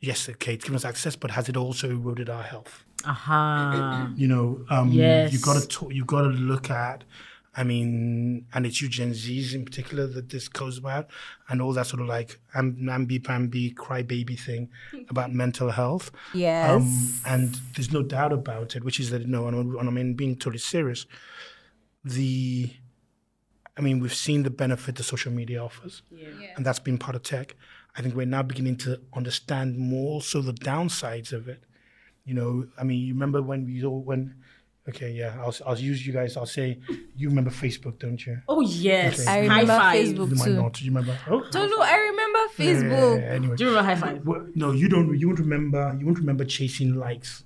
yes, 0.00 0.28
okay, 0.28 0.54
it's 0.54 0.64
given 0.64 0.76
us 0.76 0.84
access, 0.84 1.16
but 1.16 1.30
has 1.32 1.48
it 1.48 1.56
also 1.56 1.90
eroded 1.90 2.28
our 2.30 2.42
health? 2.42 2.84
Aha. 3.04 4.10
You 4.16 4.28
know, 4.28 4.64
um, 4.70 4.90
Yes. 4.92 5.32
you 5.32 5.38
got 5.38 5.68
to 5.70 5.88
you 5.92 6.04
got 6.04 6.22
to 6.22 6.28
look 6.28 6.70
at. 6.70 7.04
I 7.58 7.64
mean, 7.64 8.44
and 8.52 8.66
it's 8.66 8.82
you 8.82 8.88
Gen 8.90 9.12
Zs 9.12 9.54
in 9.54 9.64
particular 9.64 10.06
that 10.08 10.28
this 10.28 10.46
goes 10.46 10.76
about, 10.76 11.08
and 11.48 11.62
all 11.62 11.72
that 11.72 11.86
sort 11.86 12.02
of 12.02 12.06
like 12.08 12.38
am- 12.54 12.76
namby 12.78 13.18
pamby 13.18 13.72
crybaby 13.72 14.38
thing 14.38 14.68
about 15.08 15.32
mental 15.32 15.70
health. 15.70 16.10
Yes. 16.34 16.70
Um, 16.70 17.14
and 17.24 17.54
there's 17.74 17.90
no 17.92 18.02
doubt 18.02 18.32
about 18.34 18.76
it, 18.76 18.84
which 18.84 19.00
is 19.00 19.08
that, 19.10 19.22
you 19.22 19.28
know, 19.28 19.48
and, 19.48 19.74
and 19.74 19.88
I 19.88 19.90
mean, 19.92 20.12
being 20.14 20.36
totally 20.36 20.58
serious, 20.58 21.06
the, 22.04 22.70
I 23.76 23.80
mean, 23.80 24.00
we've 24.00 24.14
seen 24.14 24.42
the 24.42 24.50
benefit 24.50 24.96
the 24.96 25.02
social 25.02 25.32
media 25.32 25.62
offers, 25.62 26.02
and 26.56 26.64
that's 26.66 26.78
been 26.78 26.98
part 26.98 27.16
of 27.16 27.22
tech. 27.22 27.56
I 27.96 28.02
think 28.02 28.14
we're 28.14 28.26
now 28.26 28.42
beginning 28.42 28.76
to 28.78 29.00
understand 29.14 29.78
more 29.78 30.12
also 30.14 30.42
the 30.42 30.52
downsides 30.52 31.32
of 31.32 31.48
it. 31.48 31.62
You 32.24 32.34
know, 32.34 32.66
I 32.78 32.84
mean, 32.84 33.00
you 33.00 33.14
remember 33.14 33.40
when 33.40 33.64
we 33.66 33.84
all, 33.84 34.02
when, 34.02 34.34
okay, 34.88 35.12
yeah, 35.12 35.36
I'll, 35.40 35.54
I'll 35.64 35.78
use 35.78 36.06
you 36.06 36.12
guys, 36.12 36.36
I'll 36.36 36.44
say, 36.44 36.78
you 37.16 37.28
remember 37.28 37.50
Facebook, 37.50 37.98
don't 37.98 38.24
you? 38.26 38.38
Oh 38.48 38.60
yes. 38.60 39.20
Okay. 39.20 39.30
I 39.30 39.34
High 39.34 39.60
remember 39.60 39.66
five. 39.78 40.04
Facebook. 40.06 40.28
You 40.30 40.34
might 40.36 40.44
too. 40.44 40.54
not. 40.54 40.72
Do 40.74 40.84
you 40.84 40.90
remember? 40.90 41.18
Oh, 41.30 41.40
Tolu, 41.50 41.76
I 41.80 41.96
remember 42.10 42.38
yeah, 42.58 42.64
yeah, 42.64 42.74
Facebook. 42.74 43.20
yeah, 43.20 43.26
Anyway. 43.34 43.56
Do 43.56 43.64
you 43.64 43.70
remember 43.76 43.94
hi5? 44.06 44.24
Well, 44.24 44.46
no, 44.54 44.72
you 44.72 44.88
don't. 44.88 45.18
You 45.18 45.28
won't 45.28 45.38
remember. 45.40 45.96
You 45.98 46.04
won't 46.06 46.18
remember 46.18 46.44
chasing 46.44 46.94
likes 46.96 47.44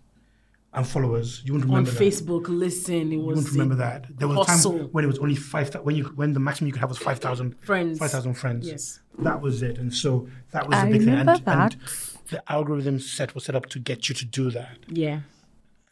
and 0.72 0.86
followers. 0.86 1.42
You 1.44 1.54
won't 1.54 1.64
On 1.64 1.70
remember 1.70 1.90
that. 1.90 2.00
On 2.00 2.06
Facebook, 2.10 2.44
listen, 2.48 3.12
it 3.12 3.16
You 3.16 3.20
won't 3.20 3.50
remember 3.50 3.74
that. 3.76 4.06
There 4.18 4.28
was 4.28 4.38
a 4.38 4.68
time 4.68 4.88
when 4.92 5.04
it 5.04 5.08
was 5.08 5.18
only 5.18 5.34
five. 5.34 5.74
When 5.74 5.96
you 5.96 6.04
when 6.14 6.32
the 6.32 6.40
maximum 6.40 6.66
you 6.68 6.72
could 6.72 6.80
have 6.80 6.90
was 6.90 6.98
five 6.98 7.18
thousand 7.18 7.56
Friends. 7.62 7.98
Five 7.98 8.10
thousand 8.12 8.34
friends. 8.34 8.66
Yes. 8.68 9.00
that 9.18 9.40
was 9.40 9.62
it. 9.62 9.78
And 9.78 9.92
so 9.92 10.28
that 10.52 10.68
was 10.68 10.76
I 10.78 10.86
the 10.86 10.92
big 10.92 11.00
thing. 11.02 11.10
remember 11.10 11.32
And, 11.32 11.44
that. 11.44 11.72
and 11.74 11.82
the 12.28 12.52
algorithm 12.52 13.00
set 13.00 13.34
was 13.34 13.44
set 13.44 13.54
up 13.56 13.66
to 13.66 13.78
get 13.80 14.08
you 14.08 14.14
to 14.14 14.24
do 14.24 14.50
that. 14.52 14.78
Yeah. 14.88 15.20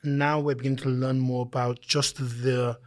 Now 0.05 0.39
we're 0.39 0.55
beginning 0.55 0.79
to 0.79 0.89
learn 0.91 1.19
more 1.19 1.43
about 1.43 1.81
just 1.81 2.17
the 2.19 2.79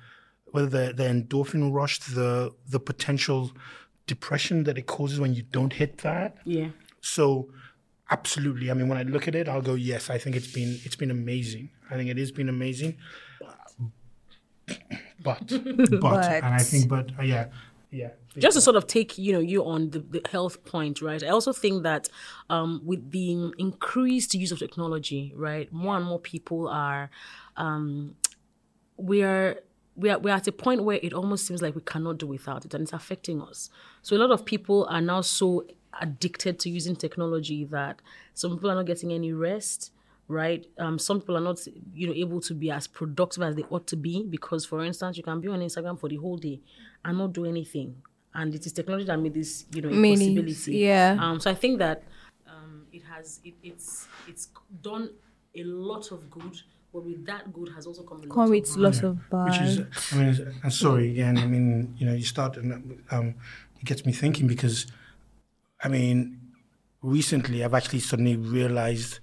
whether 0.51 0.67
the, 0.87 0.93
the 0.93 1.03
endorphin 1.03 1.73
rush, 1.73 1.99
the 1.99 2.51
the 2.69 2.79
potential 2.79 3.51
depression 4.07 4.63
that 4.63 4.77
it 4.77 4.85
causes 4.87 5.19
when 5.19 5.33
you 5.33 5.43
don't 5.43 5.73
hit 5.73 5.97
that. 5.99 6.37
Yeah. 6.45 6.69
So 7.01 7.49
absolutely. 8.09 8.71
I 8.71 8.73
mean, 8.73 8.87
when 8.87 8.97
I 8.97 9.03
look 9.03 9.27
at 9.27 9.35
it, 9.35 9.47
I'll 9.49 9.61
go, 9.61 9.73
yes, 9.75 10.09
I 10.09 10.17
think 10.17 10.35
it's 10.37 10.51
been 10.51 10.79
it's 10.85 10.95
been 10.95 11.11
amazing. 11.11 11.69
I 11.91 11.95
think 11.95 12.09
it 12.09 12.17
has 12.17 12.31
been 12.31 12.49
amazing. 12.49 12.97
But 15.23 15.47
but, 16.01 16.25
and 16.25 16.45
I 16.45 16.57
think 16.59 16.89
but 16.89 17.11
uh, 17.19 17.21
yeah. 17.21 17.47
Yeah. 17.91 18.09
just 18.37 18.55
to 18.55 18.61
sort 18.61 18.77
of 18.77 18.87
take 18.87 19.17
you 19.17 19.33
know 19.33 19.39
you 19.39 19.65
on 19.65 19.89
the, 19.89 19.99
the 19.99 20.21
health 20.31 20.63
point 20.63 21.01
right 21.01 21.21
i 21.21 21.27
also 21.27 21.51
think 21.51 21.83
that 21.83 22.07
um, 22.49 22.81
with 22.85 23.11
the 23.11 23.51
increased 23.57 24.33
use 24.33 24.53
of 24.53 24.59
technology 24.59 25.33
right 25.35 25.71
more 25.73 25.97
and 25.97 26.05
more 26.05 26.17
people 26.17 26.69
are 26.69 27.09
um, 27.57 28.15
we 28.95 29.23
are 29.23 29.57
we 29.97 30.09
are, 30.09 30.17
we're 30.19 30.33
at 30.33 30.47
a 30.47 30.53
point 30.53 30.85
where 30.85 30.99
it 31.03 31.11
almost 31.11 31.45
seems 31.45 31.61
like 31.61 31.75
we 31.75 31.81
cannot 31.81 32.17
do 32.17 32.27
without 32.27 32.63
it 32.63 32.73
and 32.73 32.83
it's 32.83 32.93
affecting 32.93 33.41
us 33.41 33.69
so 34.01 34.15
a 34.15 34.19
lot 34.19 34.31
of 34.31 34.45
people 34.45 34.85
are 34.89 35.01
now 35.01 35.19
so 35.19 35.65
addicted 35.99 36.59
to 36.59 36.69
using 36.69 36.95
technology 36.95 37.65
that 37.65 38.01
some 38.33 38.51
people 38.53 38.71
are 38.71 38.75
not 38.75 38.85
getting 38.85 39.11
any 39.11 39.33
rest 39.33 39.91
right 40.31 40.65
um, 40.79 40.97
some 40.97 41.19
people 41.19 41.37
are 41.37 41.41
not 41.41 41.59
you 41.93 42.07
know 42.07 42.13
able 42.13 42.39
to 42.41 42.53
be 42.53 42.71
as 42.71 42.87
productive 42.87 43.43
as 43.43 43.55
they 43.55 43.63
ought 43.63 43.85
to 43.85 43.95
be 43.95 44.23
because 44.29 44.65
for 44.65 44.83
instance 44.83 45.17
you 45.17 45.23
can 45.23 45.39
be 45.41 45.47
on 45.47 45.59
instagram 45.59 45.99
for 45.99 46.09
the 46.09 46.15
whole 46.15 46.37
day 46.37 46.59
and 47.05 47.17
not 47.17 47.33
do 47.33 47.45
anything 47.45 47.95
and 48.33 48.55
it 48.55 48.65
is 48.65 48.71
technology 48.71 49.05
that 49.05 49.17
made 49.19 49.33
this 49.33 49.65
you 49.73 49.81
know 49.81 49.89
a 49.89 49.93
Many, 49.93 50.35
possibility 50.35 50.77
yeah. 50.77 51.17
um, 51.19 51.39
so 51.39 51.51
i 51.51 51.55
think 51.55 51.79
that 51.79 52.03
um, 52.47 52.85
it 52.91 53.03
has 53.03 53.39
it, 53.43 53.55
it's 53.61 54.07
it's 54.27 54.47
done 54.81 55.09
a 55.55 55.63
lot 55.63 56.11
of 56.11 56.29
good 56.29 56.61
but 56.93 57.05
with 57.05 57.25
that 57.25 57.51
good 57.53 57.69
has 57.75 57.85
also 57.85 58.03
come 58.03 58.21
a 58.23 58.27
Come 58.27 58.43
of 58.43 58.49
with 58.49 58.69
harm. 58.69 58.81
lots 58.81 58.99
of 58.99 59.29
bad. 59.29 59.45
Which 59.45 59.61
is, 59.61 59.79
I 60.11 60.15
mean, 60.17 60.55
I'm 60.61 60.71
sorry 60.71 61.11
again. 61.11 61.37
I 61.37 61.45
mean, 61.45 61.95
you 61.97 62.05
know, 62.05 62.13
you 62.13 62.25
start 62.25 62.57
and 62.57 63.01
um, 63.11 63.35
it 63.79 63.85
gets 63.85 64.05
me 64.05 64.11
thinking 64.11 64.45
because, 64.45 64.87
I 65.81 65.87
mean, 65.87 66.41
recently 67.01 67.63
I've 67.63 67.73
actually 67.73 67.99
suddenly 68.01 68.35
realized 68.35 69.19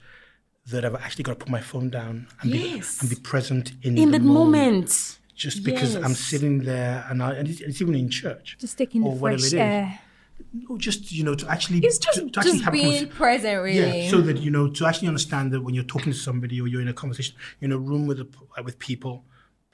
that 0.71 0.85
I've 0.85 0.95
actually 0.97 1.25
got 1.25 1.33
to 1.33 1.45
put 1.45 1.49
my 1.51 1.61
phone 1.61 1.91
down 1.91 2.27
and, 2.41 2.51
Yes. 2.51 2.99
be, 2.99 3.07
and 3.07 3.11
be 3.17 3.21
present 3.23 3.73
in, 3.83 3.97
in 3.99 4.11
the 4.11 4.19
that 4.19 4.25
moment 4.25 5.19
Just 5.35 5.65
because 5.65 5.95
I'm 5.95 6.15
sitting 6.15 6.61
there 6.65 7.07
and, 7.09 7.23
I, 7.23 7.35
and 7.35 7.49
it's, 7.49 7.81
even 7.81 7.95
in 7.95 8.11
church. 8.11 8.57
just 8.61 8.77
taking 8.77 9.03
or 9.05 9.15
the 9.15 9.21
whatever 9.21 9.41
fresh 9.41 9.53
it 9.53 9.57
is. 9.57 9.61
air. 9.61 10.01
No, 10.53 10.79
just 10.79 11.11
you 11.13 11.25
know, 11.25 11.35
to 11.35 11.49
actually 11.51 11.79
It's 11.81 11.99
just, 11.99 12.19
to, 12.19 12.31
to 12.31 12.41
actually 12.41 12.59
just 12.61 12.73
being 12.73 13.09
present, 13.09 13.63
really. 13.63 14.05
Yeah, 14.05 14.11
so 14.11 14.21
that 14.21 14.39
you 14.39 14.51
know 14.51 14.69
to 14.71 14.87
actually 14.87 15.09
understand 15.09 15.53
that 15.53 15.61
when 15.63 15.75
you're 15.75 15.85
talking 15.85 16.13
to 16.13 16.19
somebody 16.19 16.61
or 16.61 16.69
you're 16.69 16.81
in 16.81 16.89
a 16.89 16.93
conversation, 16.93 17.35
you're 17.61 17.67
in 17.71 17.73
a 17.73 17.79
room 17.79 18.07
with 18.07 18.21
a, 18.21 18.29
with 18.63 18.79
people, 18.79 19.25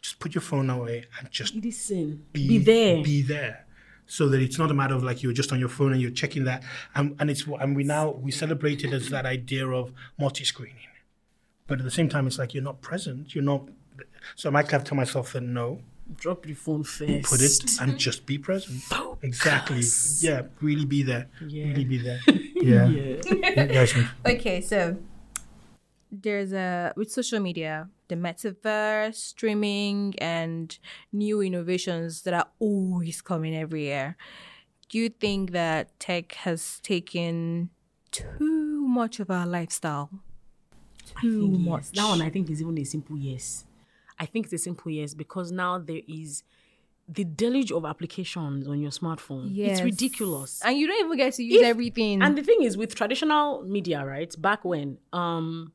just 0.01 0.19
put 0.19 0.35
your 0.35 0.43
phone 0.43 0.71
away 0.71 1.05
and 1.19 1.31
just 1.31 1.55
listen 1.55 2.25
be, 2.33 2.49
be, 2.49 2.59
there 2.59 3.03
Be 3.05 3.23
there, 3.23 3.64
so 4.07 4.29
that 4.29 4.41
it's 4.41 4.59
not 4.59 4.71
a 4.71 4.75
matter 4.75 4.95
of 4.95 5.03
like 5.03 5.23
you're 5.23 5.33
just 5.33 5.53
on 5.53 5.61
your 5.61 5.69
phone 5.69 5.93
and 5.93 6.01
you're 6.01 6.11
checking 6.11 6.45
that. 6.45 6.63
And 6.95 7.17
and 7.19 7.31
it's 7.31 7.47
and 7.47 7.77
we 7.77 7.85
now 7.85 8.11
we 8.11 8.31
celebrate 8.31 8.85
it 8.85 8.93
as 8.93 9.11
that 9.11 9.27
idea 9.27 9.67
of 9.69 9.93
multi-screening, 10.19 10.77
but 11.67 11.79
at 11.79 11.85
the 11.85 11.91
same 11.91 12.09
time 12.09 12.27
it's 12.27 12.39
like 12.39 12.55
you're 12.55 12.63
not 12.63 12.81
present. 12.81 13.35
You're 13.35 13.45
not. 13.45 13.69
So 14.37 14.49
I 14.49 14.53
might 14.53 14.71
have 14.71 14.85
to 14.85 14.89
tell 14.91 14.97
myself 14.97 15.33
that 15.33 15.43
no, 15.43 15.81
drop 16.17 16.45
the 16.45 16.55
phone 16.55 16.85
first 16.85 17.23
put 17.23 17.41
it 17.41 17.81
and 17.81 17.99
just 17.99 18.27
be 18.27 18.39
present. 18.39 18.83
Exactly. 19.23 19.83
Yeah, 20.21 20.43
really 20.61 20.85
be 20.85 21.03
there. 21.03 21.29
Yeah. 21.47 21.67
Really 21.67 21.85
be 21.85 21.99
there. 21.99 22.21
Yeah. 22.55 22.87
yeah 22.87 23.21
yeah. 23.27 24.09
Okay, 24.25 24.63
so 24.63 24.97
there's 26.23 26.53
a 26.53 26.93
with 26.97 27.11
social 27.11 27.41
media, 27.41 27.89
the 28.09 28.15
metaverse, 28.17 29.15
streaming, 29.15 30.15
and 30.19 30.79
new 31.13 31.41
innovations 31.41 32.23
that 32.23 32.35
are 32.35 32.47
always 32.59 33.21
coming 33.23 33.57
every 33.57 33.85
year. 33.85 34.17
Do 34.89 34.99
you 34.99 35.09
think 35.09 35.53
that 35.53 35.99
tech 35.99 36.33
has 36.35 36.81
taken 36.83 37.71
too 38.11 38.87
much 38.87 39.19
of 39.21 39.31
our 39.31 39.47
lifestyle? 39.47 40.11
Too 41.21 41.41
think 41.41 41.59
yes. 41.61 41.69
much. 41.69 41.91
That 41.93 42.09
one 42.09 42.23
I 42.23 42.31
think 42.31 42.51
is 42.51 42.61
even 42.61 42.79
a 42.79 42.85
simple 42.85 43.17
yes. 43.17 43.65
I 44.19 44.27
think 44.27 44.47
it's 44.47 44.55
a 44.55 44.59
simple 44.59 44.91
yes 44.91 45.15
because 45.15 45.51
now 45.51 45.79
there 45.79 46.01
is 46.07 46.45
the 47.09 47.25
deluge 47.25 47.71
of 47.71 47.85
applications 47.85 48.67
on 48.67 48.81
your 48.81 48.91
smartphone. 48.91 49.49
Yes. 49.53 49.79
It's 49.79 49.85
ridiculous. 49.85 50.63
and 50.65 50.79
you 50.79 50.87
don't 50.87 51.05
even 51.05 51.17
get 51.17 51.35
to 51.35 51.43
use 51.43 51.61
If- 51.61 51.67
everything. 51.67 52.23
And 52.23 52.37
the 52.39 52.43
thing 52.43 52.63
is, 52.63 52.77
with 52.77 52.95
traditional 52.95 53.63
media, 53.63 54.05
right? 54.05 54.35
Back 54.41 54.65
when, 54.65 54.99
um, 55.13 55.73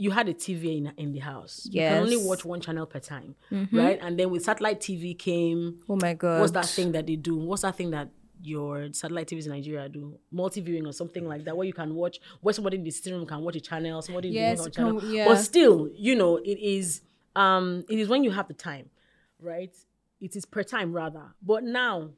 you 0.00 0.10
had 0.10 0.28
a 0.28 0.34
TV 0.34 0.64
in, 0.78 0.92
in 0.96 1.12
the 1.12 1.18
house. 1.32 1.68
You 1.70 1.80
can 1.82 2.02
only 2.04 2.16
Mm-hmm. 2.16 2.26
watch 2.30 2.44
one 2.44 2.60
channel 2.60 2.86
per 2.86 3.00
time, 3.00 3.34
right? 3.72 3.98
And 4.04 4.18
then 4.18 4.30
with 4.30 4.42
satellite 4.44 4.80
TV 4.80 5.04
came. 5.18 5.80
oh 5.88 5.96
my 5.96 6.14
god, 6.14 6.40
What's 6.40 6.52
that 6.52 6.66
thing 6.66 6.92
that 6.92 7.06
they 7.06 7.16
do? 7.16 7.36
What's 7.36 7.62
that 7.62 7.76
thing 7.76 7.90
that 7.90 8.08
your 8.42 8.88
satellite 8.92 9.28
TVs 9.28 9.46
in 9.46 9.52
Nigeria 9.52 9.88
do? 9.88 10.18
Multi 10.32 10.60
viewing 10.62 10.86
or 10.86 10.92
something 10.92 11.24
like 11.28 11.44
that, 11.44 11.54
where 11.56 11.66
you 11.66 11.74
can 11.74 11.94
watch, 11.94 12.18
where 12.40 12.54
somebody 12.54 12.76
in 12.78 12.84
the 12.84 12.90
sitting 12.90 13.14
room 13.18 13.26
can 13.26 13.40
watch 13.42 13.56
a 13.56 13.60
channel, 13.60 14.00
somebody 14.02 14.28
in 14.28 14.34
Yes, 14.34 14.58
the 14.58 14.64
living 14.64 14.72
can- 14.74 14.84
channel. 15.00 15.14
yeah. 15.14 15.24
But 15.26 15.36
still, 15.36 15.88
you 15.94 16.14
know, 16.16 16.36
it 16.38 16.58
is 16.76 17.02
um 17.36 17.84
it 17.88 17.98
is 17.98 18.08
when 18.08 18.24
you 18.24 18.30
have 18.30 18.48
the 18.48 18.54
time, 18.54 18.86
right? 19.40 19.74
It 20.20 20.34
is 20.36 20.44
per 20.46 20.62
time 20.62 20.92
rather. 20.92 21.26
But 21.42 21.64
now 21.64 22.10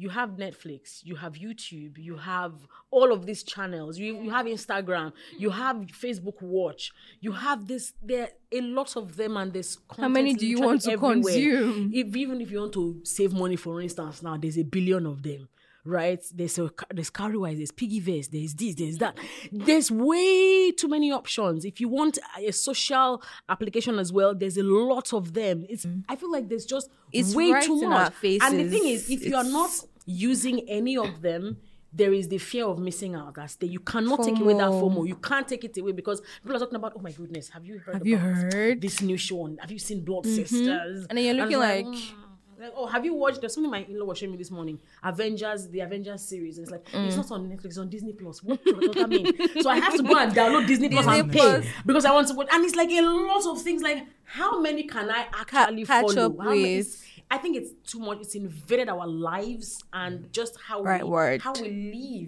you 0.00 0.08
have 0.08 0.30
Netflix, 0.30 1.00
you 1.04 1.14
have 1.16 1.34
YouTube, 1.34 1.98
you 1.98 2.16
have 2.16 2.54
all 2.90 3.12
of 3.12 3.26
these 3.26 3.42
channels, 3.42 3.98
you, 3.98 4.22
you 4.22 4.30
have 4.30 4.46
Instagram, 4.46 5.12
you 5.36 5.50
have 5.50 5.76
Facebook 6.04 6.40
Watch, 6.40 6.90
you 7.20 7.32
have 7.32 7.68
this, 7.68 7.92
there 8.02 8.22
are 8.22 8.28
a 8.50 8.60
lot 8.62 8.96
of 8.96 9.16
them, 9.16 9.36
and 9.36 9.52
there's 9.52 9.76
content 9.88 10.14
many 10.14 10.32
do 10.34 10.46
you 10.46 10.60
want 10.60 10.80
to 10.82 10.92
everywhere. 10.92 11.22
consume? 11.34 11.90
If, 11.92 12.16
even 12.16 12.40
if 12.40 12.50
you 12.50 12.60
want 12.60 12.72
to 12.72 13.00
save 13.04 13.34
money, 13.34 13.56
for 13.56 13.78
instance, 13.82 14.22
now 14.22 14.38
there's 14.38 14.56
a 14.56 14.64
billion 14.64 15.04
of 15.04 15.22
them. 15.22 15.48
Right, 15.82 16.22
there's 16.34 16.58
a 16.58 16.70
there's 16.92 17.10
Cowrywise, 17.10 17.56
there's 17.56 17.72
PiggyVest, 17.72 18.28
there's 18.30 18.52
this, 18.52 18.74
there's 18.74 18.98
that. 18.98 19.16
There's 19.50 19.90
way 19.90 20.72
too 20.72 20.88
many 20.88 21.10
options. 21.10 21.64
If 21.64 21.80
you 21.80 21.88
want 21.88 22.18
a 22.38 22.52
social 22.52 23.22
application 23.48 23.98
as 23.98 24.12
well, 24.12 24.34
there's 24.34 24.58
a 24.58 24.62
lot 24.62 25.14
of 25.14 25.32
them. 25.32 25.64
It's 25.70 25.86
mm. 25.86 26.04
I 26.06 26.16
feel 26.16 26.30
like 26.30 26.50
there's 26.50 26.66
just 26.66 26.90
It's 27.12 27.34
way 27.34 27.50
right 27.50 27.64
too 27.64 27.80
much. 27.88 28.12
And 28.22 28.60
the 28.60 28.68
thing 28.68 28.88
is, 28.88 29.08
if 29.08 29.24
you 29.24 29.34
are 29.34 29.42
not 29.42 29.70
It's- 29.70 29.86
using 30.06 30.68
any 30.68 30.96
of 30.96 31.22
them, 31.22 31.56
there 31.92 32.12
is 32.12 32.28
the 32.28 32.38
fear 32.38 32.66
of 32.66 32.78
missing 32.78 33.14
out. 33.16 33.34
That's 33.34 33.56
the 33.56 33.66
you 33.66 33.80
cannot 33.80 34.22
take 34.22 34.38
away 34.38 34.54
that 34.54 34.68
FOMO. 34.70 34.94
FOMO. 34.98 35.08
You 35.08 35.16
can't 35.16 35.46
take 35.48 35.64
it 35.64 35.76
away 35.78 35.92
because 35.92 36.20
people 36.42 36.54
are 36.56 36.60
talking 36.60 36.76
about, 36.76 36.92
oh 36.96 37.00
my 37.00 37.10
goodness, 37.10 37.48
have 37.50 37.64
you 37.64 37.78
heard? 37.78 37.94
Have 37.96 38.06
you 38.06 38.16
heard? 38.16 38.80
this 38.80 39.00
new 39.02 39.16
show? 39.16 39.42
On, 39.42 39.58
have 39.58 39.72
you 39.72 39.78
seen 39.78 40.04
Blood 40.04 40.24
Sisters? 40.26 41.06
And 41.08 41.18
then 41.18 41.24
you're 41.24 41.34
looking 41.34 41.52
it's 41.52 41.58
like- 41.60 41.86
"Mm." 41.86 42.14
Like, 42.60 42.72
oh, 42.76 42.84
have 42.86 43.06
you 43.06 43.14
watched? 43.14 43.40
There's 43.40 43.54
something 43.54 43.70
my 43.70 43.84
in-law 43.88 44.04
was 44.04 44.18
showing 44.18 44.32
me 44.32 44.36
this 44.36 44.50
morning. 44.50 44.78
Avengers, 45.02 45.68
the 45.70 45.80
Avengers 45.80 46.20
series. 46.20 46.58
And 46.58 46.64
it's 46.64 46.70
like 46.70 46.84
Mm. 46.92 47.06
it's 47.06 47.16
not 47.16 47.30
on 47.30 47.48
Netflix, 47.48 47.64
it's 47.64 47.78
on 47.78 47.88
Disney 47.88 48.12
Plus. 48.12 48.42
What 48.44 48.62
does 48.62 48.90
that 48.96 49.08
mean? 49.08 49.26
so 49.62 49.70
I 49.70 49.76
have 49.80 49.96
to 49.96 50.02
go 50.02 50.14
and 50.18 50.30
download 50.30 50.66
Disney, 50.66 50.90
Plus 50.90 51.06
Disney 51.06 51.20
and 51.20 51.32
pay 51.32 51.38
Plus. 51.38 51.64
because 51.86 52.04
I 52.04 52.12
want 52.12 52.28
to 52.28 52.34
watch. 52.34 52.48
And 52.52 52.62
it's 52.62 52.74
like 52.76 52.90
a 52.90 53.00
lot 53.00 53.46
of 53.46 53.62
things. 53.62 53.80
Like 53.80 54.04
how 54.24 54.60
many 54.60 54.82
can 54.82 55.10
I 55.10 55.26
actually 55.32 55.86
catch 55.86 56.12
follow? 56.12 56.26
up 56.26 56.38
How 56.38 56.50
many- 56.50 56.76
with. 56.76 57.02
It's- 57.30 57.38
I 57.38 57.42
think 57.42 57.56
it's 57.56 57.72
too 57.90 57.98
much. 58.00 58.18
It's 58.20 58.34
invaded 58.34 58.88
our 58.88 59.06
lives 59.06 59.82
and 59.92 60.32
just 60.32 60.56
how 60.60 60.82
Right 60.82 61.04
we, 61.04 61.10
word. 61.10 61.40
how 61.42 61.52
we 61.52 61.68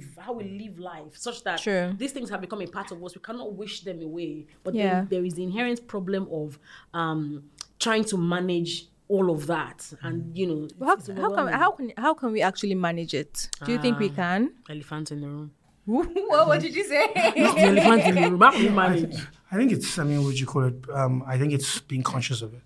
live, 0.00 0.16
how 0.18 0.32
we 0.32 0.44
live 0.44 0.78
life, 0.78 1.16
such 1.16 1.42
that 1.44 1.60
True. 1.60 1.94
these 1.98 2.12
things 2.12 2.30
have 2.30 2.40
become 2.40 2.62
a 2.62 2.66
part 2.66 2.92
of 2.92 3.02
us. 3.04 3.14
We 3.14 3.20
cannot 3.20 3.54
wish 3.54 3.80
them 3.82 4.00
away. 4.02 4.46
But 4.64 4.74
Yeah. 4.74 4.82
then 5.00 5.08
there 5.10 5.24
is 5.24 5.34
the 5.34 5.42
inherent 5.42 5.86
problem 5.88 6.28
of 6.32 6.58
um, 6.94 7.44
trying 7.78 8.04
to 8.04 8.16
manage 8.16 8.88
all 9.08 9.30
of 9.30 9.46
that, 9.46 9.92
and 10.02 10.34
you 10.38 10.46
know, 10.46 10.68
How, 10.86 10.96
how 10.96 11.34
can 11.34 11.48
how 11.52 11.70
can 11.72 11.92
how 11.98 12.14
can 12.14 12.32
we 12.32 12.40
actually 12.40 12.74
manage 12.74 13.12
it? 13.12 13.48
Do 13.64 13.72
you 13.72 13.78
think 13.78 13.98
we 13.98 14.08
can? 14.08 14.52
elephant 14.70 15.10
in 15.10 15.20
the 15.20 15.28
room? 15.28 15.50
what, 15.84 16.46
what 16.46 16.60
did 16.62 16.74
you 16.74 16.84
say? 16.84 17.08
the 17.14 17.60
elephant 17.60 18.02
in 18.06 18.14
the 18.14 18.30
room. 18.30 18.40
How 18.40 18.52
can 18.52 18.62
we 18.62 18.68
manage? 18.70 19.16
I 19.50 19.56
think 19.56 19.72
it's. 19.72 19.98
I 19.98 20.04
mean, 20.04 20.18
what 20.18 20.26
would 20.28 20.40
you 20.40 20.46
call 20.46 20.64
it? 20.64 20.76
Um, 20.94 21.22
I 21.26 21.36
think 21.36 21.52
it's 21.52 21.80
being 21.80 22.02
conscious 22.04 22.40
of 22.40 22.54
it. 22.54 22.62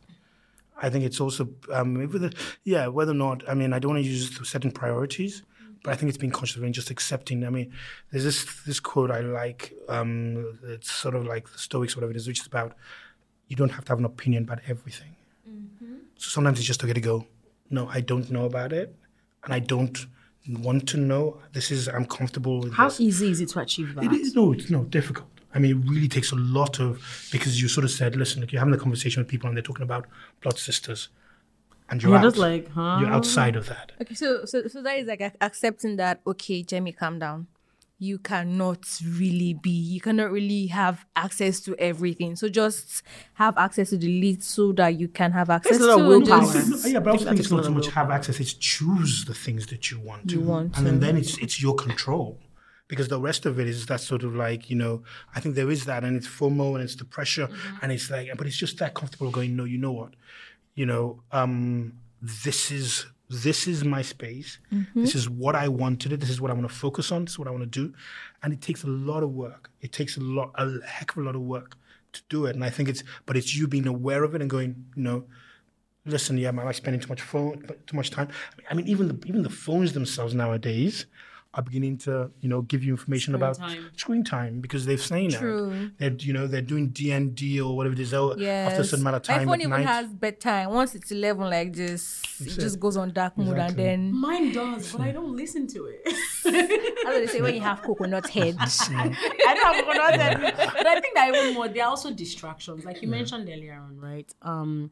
I 0.82 0.90
think 0.90 1.04
it's 1.04 1.20
also, 1.20 1.48
um, 1.72 1.94
the, 1.94 2.34
yeah, 2.64 2.86
whether 2.88 3.12
or 3.12 3.14
not. 3.14 3.48
I 3.48 3.54
mean, 3.54 3.72
I 3.72 3.78
don't 3.78 3.92
want 3.92 4.04
to 4.04 4.08
use 4.10 4.38
certain 4.48 4.70
priorities, 4.70 5.42
but 5.82 5.92
I 5.92 5.96
think 5.96 6.08
it's 6.10 6.18
being 6.18 6.32
conscious 6.32 6.56
of 6.56 6.62
and 6.64 6.74
just 6.74 6.90
accepting. 6.90 7.44
I 7.46 7.50
mean, 7.50 7.72
there's 8.10 8.24
this 8.24 8.44
this 8.64 8.80
quote 8.80 9.10
I 9.10 9.20
like. 9.20 9.72
Um, 9.88 10.58
it's 10.64 10.90
sort 10.90 11.14
of 11.14 11.24
like 11.26 11.50
the 11.50 11.58
Stoics, 11.58 11.96
whatever 11.96 12.10
it 12.10 12.16
is, 12.16 12.26
which 12.26 12.40
is 12.40 12.46
about 12.46 12.74
you 13.48 13.56
don't 13.56 13.70
have 13.70 13.84
to 13.86 13.92
have 13.92 13.98
an 13.98 14.04
opinion 14.04 14.42
about 14.44 14.60
everything. 14.68 15.16
So 16.18 16.30
sometimes 16.30 16.58
it's 16.58 16.66
just 16.66 16.82
okay 16.82 16.92
to 16.92 17.00
go. 17.00 17.26
No, 17.70 17.88
I 17.88 18.00
don't 18.00 18.30
know 18.30 18.44
about 18.44 18.72
it, 18.72 18.94
and 19.44 19.52
I 19.54 19.58
don't 19.60 20.06
want 20.48 20.88
to 20.88 20.96
know. 20.96 21.40
This 21.52 21.70
is 21.70 21.88
I'm 21.88 22.06
comfortable 22.06 22.60
with 22.60 22.74
How 22.74 22.88
this. 22.88 23.00
easy 23.00 23.30
is 23.30 23.40
it 23.40 23.48
to 23.50 23.60
achieve 23.60 23.94
that? 23.94 24.04
It 24.04 24.12
is 24.12 24.34
no, 24.34 24.52
it's 24.52 24.70
no 24.70 24.84
difficult. 24.84 25.28
I 25.56 25.58
mean, 25.58 25.70
it 25.82 25.90
really 25.90 26.08
takes 26.08 26.30
a 26.32 26.36
lot 26.36 26.78
of 26.80 27.00
because 27.32 27.60
you 27.60 27.68
sort 27.68 27.84
of 27.84 27.90
said, 27.90 28.14
listen, 28.14 28.40
look, 28.42 28.52
you're 28.52 28.60
having 28.60 28.74
a 28.74 28.78
conversation 28.78 29.20
with 29.22 29.28
people 29.28 29.48
and 29.48 29.56
they're 29.56 29.62
talking 29.70 29.84
about 29.84 30.06
blood 30.42 30.58
sisters, 30.58 31.08
and 31.88 32.02
you're, 32.02 32.10
You're 32.10 32.18
out. 32.18 32.24
just 32.24 32.36
like, 32.36 32.68
huh? 32.72 32.98
You're 33.00 33.10
outside 33.10 33.56
of 33.56 33.66
that. 33.68 33.92
Okay, 34.02 34.14
so 34.14 34.44
so 34.44 34.66
so 34.68 34.82
that 34.82 34.98
is 34.98 35.06
like 35.06 35.22
accepting 35.40 35.96
that. 35.96 36.20
Okay, 36.26 36.62
Jamie, 36.62 36.92
calm 36.92 37.18
down. 37.18 37.46
You 37.98 38.18
cannot 38.18 38.84
really 39.22 39.54
be. 39.54 39.70
You 39.70 40.02
cannot 40.02 40.30
really 40.30 40.66
have 40.66 41.06
access 41.16 41.60
to 41.60 41.74
everything. 41.78 42.36
So 42.36 42.50
just 42.50 43.02
have 43.34 43.56
access 43.56 43.88
to 43.90 43.96
the 43.96 44.08
lead 44.20 44.42
so 44.42 44.72
that 44.72 44.98
you 45.00 45.08
can 45.08 45.32
have 45.32 45.48
access 45.48 45.80
a 45.80 45.84
lot 45.86 45.96
to 45.96 46.02
of 46.02 46.08
willpower. 46.08 46.52
just- 46.52 46.84
No, 46.84 46.90
yeah, 46.90 46.98
but 47.00 47.08
I 47.08 47.12
also 47.12 47.24
that 47.24 47.30
think 47.30 47.40
it's 47.40 47.50
not 47.50 47.56
lot 47.56 47.64
so 47.64 47.70
of 47.70 47.76
much 47.76 47.88
have 47.88 48.10
access; 48.10 48.38
it's 48.40 48.52
choose 48.52 49.24
the 49.24 49.32
things 49.32 49.66
that 49.68 49.90
you 49.90 49.98
want 50.00 50.28
to, 50.28 50.34
You 50.34 50.40
want 50.42 50.76
and 50.76 50.86
then, 50.86 51.00
then 51.00 51.16
it's 51.16 51.38
it's 51.38 51.62
your 51.62 51.74
control. 51.74 52.38
Because 52.88 53.08
the 53.08 53.20
rest 53.20 53.46
of 53.46 53.58
it 53.58 53.66
is 53.66 53.86
that 53.86 54.00
sort 54.00 54.22
of 54.22 54.34
like 54.34 54.70
you 54.70 54.76
know, 54.76 55.02
I 55.34 55.40
think 55.40 55.54
there 55.54 55.70
is 55.70 55.84
that, 55.86 56.04
and 56.04 56.16
it's 56.16 56.28
FOMO, 56.28 56.74
and 56.74 56.82
it's 56.82 56.96
the 56.96 57.04
pressure, 57.04 57.48
and 57.82 57.90
it's 57.90 58.10
like, 58.10 58.30
but 58.36 58.46
it's 58.46 58.56
just 58.56 58.78
that 58.78 58.94
comfortable 58.94 59.30
going. 59.30 59.56
No, 59.56 59.64
you 59.64 59.78
know 59.78 59.92
what, 59.92 60.14
you 60.74 60.86
know, 60.86 61.22
um, 61.32 61.94
this 62.22 62.70
is 62.70 63.06
this 63.28 63.66
is 63.66 63.84
my 63.84 64.02
space. 64.02 64.58
This 64.94 65.14
is 65.16 65.28
what 65.28 65.56
I 65.56 65.66
want 65.66 66.00
to 66.02 66.08
do. 66.08 66.16
This 66.16 66.30
is 66.30 66.40
what 66.40 66.50
I 66.50 66.54
want 66.54 66.68
to 66.68 66.74
focus 66.74 67.10
on. 67.10 67.24
This 67.24 67.32
is 67.32 67.38
what 67.38 67.48
I 67.48 67.50
want 67.50 67.64
to 67.64 67.66
do, 67.86 67.92
and 68.42 68.52
it 68.52 68.60
takes 68.60 68.84
a 68.84 68.88
lot 68.88 69.22
of 69.22 69.30
work. 69.30 69.70
It 69.80 69.92
takes 69.92 70.16
a 70.16 70.20
lot, 70.20 70.52
a 70.54 70.80
heck 70.86 71.10
of 71.12 71.18
a 71.18 71.22
lot 71.22 71.34
of 71.34 71.42
work 71.42 71.76
to 72.12 72.22
do 72.28 72.46
it. 72.46 72.54
And 72.54 72.64
I 72.64 72.70
think 72.70 72.88
it's, 72.88 73.02
but 73.26 73.36
it's 73.36 73.54
you 73.54 73.66
being 73.66 73.86
aware 73.86 74.24
of 74.24 74.34
it 74.34 74.40
and 74.40 74.50
going, 74.50 74.86
you 74.94 75.02
know, 75.02 75.24
listen, 76.04 76.38
yeah, 76.38 76.52
I 76.56 76.72
spending 76.72 77.00
too 77.00 77.08
much 77.08 77.22
phone, 77.22 77.68
too 77.86 77.96
much 77.96 78.10
time? 78.10 78.28
I 78.28 78.56
mean, 78.56 78.66
I 78.70 78.74
mean, 78.74 78.88
even 78.88 79.08
the 79.08 79.18
even 79.26 79.42
the 79.42 79.50
phones 79.50 79.92
themselves 79.92 80.34
nowadays 80.34 81.06
are 81.56 81.62
beginning 81.62 81.96
to, 81.96 82.30
you 82.42 82.48
know, 82.50 82.60
give 82.62 82.84
you 82.84 82.92
information 82.92 83.34
about 83.34 83.56
time. 83.56 83.88
screen 83.96 84.22
time 84.22 84.60
because 84.60 84.84
they've 84.84 85.00
seen 85.00 85.30
True. 85.30 85.70
that 85.70 85.92
they're, 85.98 86.26
you 86.26 86.34
know, 86.34 86.46
they're 86.46 86.60
doing 86.60 86.90
DND 86.90 87.58
or 87.64 87.74
whatever 87.74 87.94
it 87.94 88.00
is 88.00 88.12
oh, 88.12 88.34
Yes. 88.36 88.70
after 88.72 88.82
a 88.82 88.84
certain 88.84 89.00
amount 89.02 89.16
of 89.16 89.28
My 89.28 89.38
time 89.38 89.48
phone 89.48 89.60
even 89.60 89.70
night. 89.70 89.86
has 89.86 90.06
bedtime. 90.12 90.70
Once 90.70 90.94
it's 90.94 91.10
eleven, 91.10 91.48
like 91.48 91.72
this, 91.72 92.22
it 92.40 92.44
That's 92.44 92.56
just 92.56 92.78
goes 92.78 92.96
on 92.98 93.12
dark 93.12 93.38
mode, 93.38 93.56
and 93.58 93.74
then 93.74 94.12
Mine 94.12 94.52
does, 94.52 94.92
but 94.92 95.00
I 95.00 95.12
don't 95.12 95.34
listen 95.34 95.66
to 95.68 95.86
it. 95.86 96.00
that's 96.04 97.04
what 97.04 97.14
they 97.14 97.26
say 97.26 97.40
when 97.40 97.54
you 97.54 97.62
have 97.62 97.80
coconut 97.82 98.28
head. 98.28 98.56
I 98.60 99.54
don't 99.54 99.74
have 99.74 99.84
coconut 99.84 100.20
head. 100.20 100.54
But 100.76 100.86
I 100.86 101.00
think 101.00 101.14
that 101.14 101.34
even 101.34 101.54
more, 101.54 101.68
there 101.68 101.84
are 101.84 101.88
also 101.90 102.12
distractions. 102.12 102.84
Like 102.84 103.00
you 103.00 103.08
mentioned 103.08 103.48
earlier 103.48 103.74
on, 103.74 103.98
right? 103.98 104.30
Um, 104.42 104.90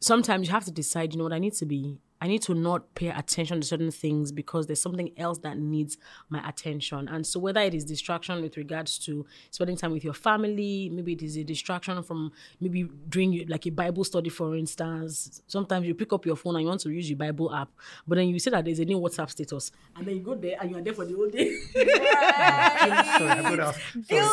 sometimes 0.00 0.46
you 0.46 0.52
have 0.52 0.64
to 0.66 0.70
decide, 0.70 1.12
you 1.12 1.18
know 1.18 1.24
what, 1.24 1.32
I 1.32 1.38
need 1.38 1.54
to 1.54 1.64
be 1.66 1.98
I 2.26 2.28
need 2.28 2.42
to 2.42 2.54
not 2.54 2.92
pay 2.96 3.10
attention 3.10 3.60
to 3.60 3.66
certain 3.68 3.92
things 3.92 4.32
because 4.32 4.66
there's 4.66 4.82
something 4.82 5.12
else 5.16 5.38
that 5.38 5.56
needs 5.58 5.96
my 6.28 6.40
attention. 6.48 7.06
And 7.06 7.24
so 7.24 7.38
whether 7.38 7.60
it 7.60 7.72
is 7.72 7.84
distraction 7.84 8.42
with 8.42 8.56
regards 8.56 8.98
to 9.06 9.24
spending 9.52 9.76
time 9.76 9.92
with 9.92 10.02
your 10.02 10.12
family, 10.12 10.90
maybe 10.92 11.12
it 11.12 11.22
is 11.22 11.36
a 11.36 11.44
distraction 11.44 12.02
from 12.02 12.32
maybe 12.60 12.88
doing 13.08 13.44
like 13.46 13.64
a 13.68 13.70
Bible 13.70 14.02
study, 14.02 14.28
for 14.28 14.56
instance. 14.56 15.40
Sometimes 15.46 15.86
you 15.86 15.94
pick 15.94 16.12
up 16.12 16.26
your 16.26 16.34
phone 16.34 16.56
and 16.56 16.62
you 16.62 16.68
want 16.68 16.80
to 16.80 16.90
use 16.90 17.08
your 17.08 17.16
Bible 17.16 17.54
app, 17.54 17.68
but 18.08 18.16
then 18.16 18.26
you 18.28 18.40
see 18.40 18.50
that 18.50 18.64
there's 18.64 18.80
a 18.80 18.84
new 18.84 18.98
WhatsApp 18.98 19.30
status, 19.30 19.70
and 19.94 20.04
then 20.04 20.16
you 20.16 20.22
go 20.22 20.34
there 20.34 20.56
and 20.60 20.68
you 20.72 20.78
are 20.78 20.82
there 20.82 20.94
for 20.94 21.04
the 21.04 21.14
whole 21.14 21.30
day. 21.30 21.56
Sorry, 21.70 23.30
I've 23.30 23.44
got 23.44 23.56
to 23.56 23.62
ask. 23.66 23.80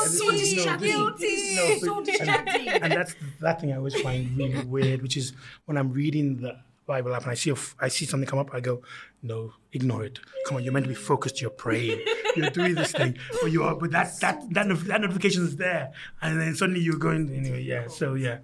Sorry, 0.08 0.38
Guilty, 0.40 0.68
and 0.68 0.80
this 0.80 1.32
is- 1.32 1.56
no, 1.56 1.68
guilty. 1.68 1.80
So 1.80 2.04
distracting. 2.04 2.68
And, 2.70 2.84
and 2.86 2.94
that's 2.94 3.16
that 3.42 3.62
thing 3.62 3.72
I 3.72 3.78
always 3.78 4.02
find 4.02 4.36
really 4.36 4.64
weird, 4.66 5.04
which 5.04 5.16
is 5.16 5.34
when 5.66 5.78
I'm 5.78 5.92
reading 5.92 6.38
the 6.38 6.58
Bible 6.86 7.14
app 7.16 7.24
and 7.24 7.32
I 7.32 7.36
see 7.36 7.50
a 7.50 7.54
f- 7.54 7.76
I 7.80 7.88
see 7.88 8.06
something 8.06 8.28
come 8.28 8.40
up, 8.40 8.54
I 8.54 8.60
go, 8.60 8.82
no, 9.22 9.54
ignore 9.72 10.04
it. 10.06 10.20
Come 10.48 10.58
on, 10.58 10.64
you're 10.64 10.74
meant 10.74 10.86
to 10.86 10.90
be 10.90 10.96
focused. 10.96 11.42
You're 11.42 11.50
praying. 11.50 12.02
You're 12.36 12.50
doing 12.50 12.74
this 12.74 12.92
thing, 12.92 13.16
but 13.44 13.52
you 13.52 13.62
are. 13.64 13.76
But 13.76 13.92
that 13.92 14.20
that 14.22 14.42
that, 14.56 14.66
nof- 14.66 14.86
that 14.88 15.00
notification 15.02 15.44
is 15.44 15.56
there, 15.56 15.92
and 16.20 16.42
then 16.42 16.56
suddenly 16.56 16.82
you're 16.82 16.98
going 16.98 17.30
anyway. 17.32 17.62
Yeah. 17.62 17.88
So 17.88 18.16
yeah. 18.16 18.40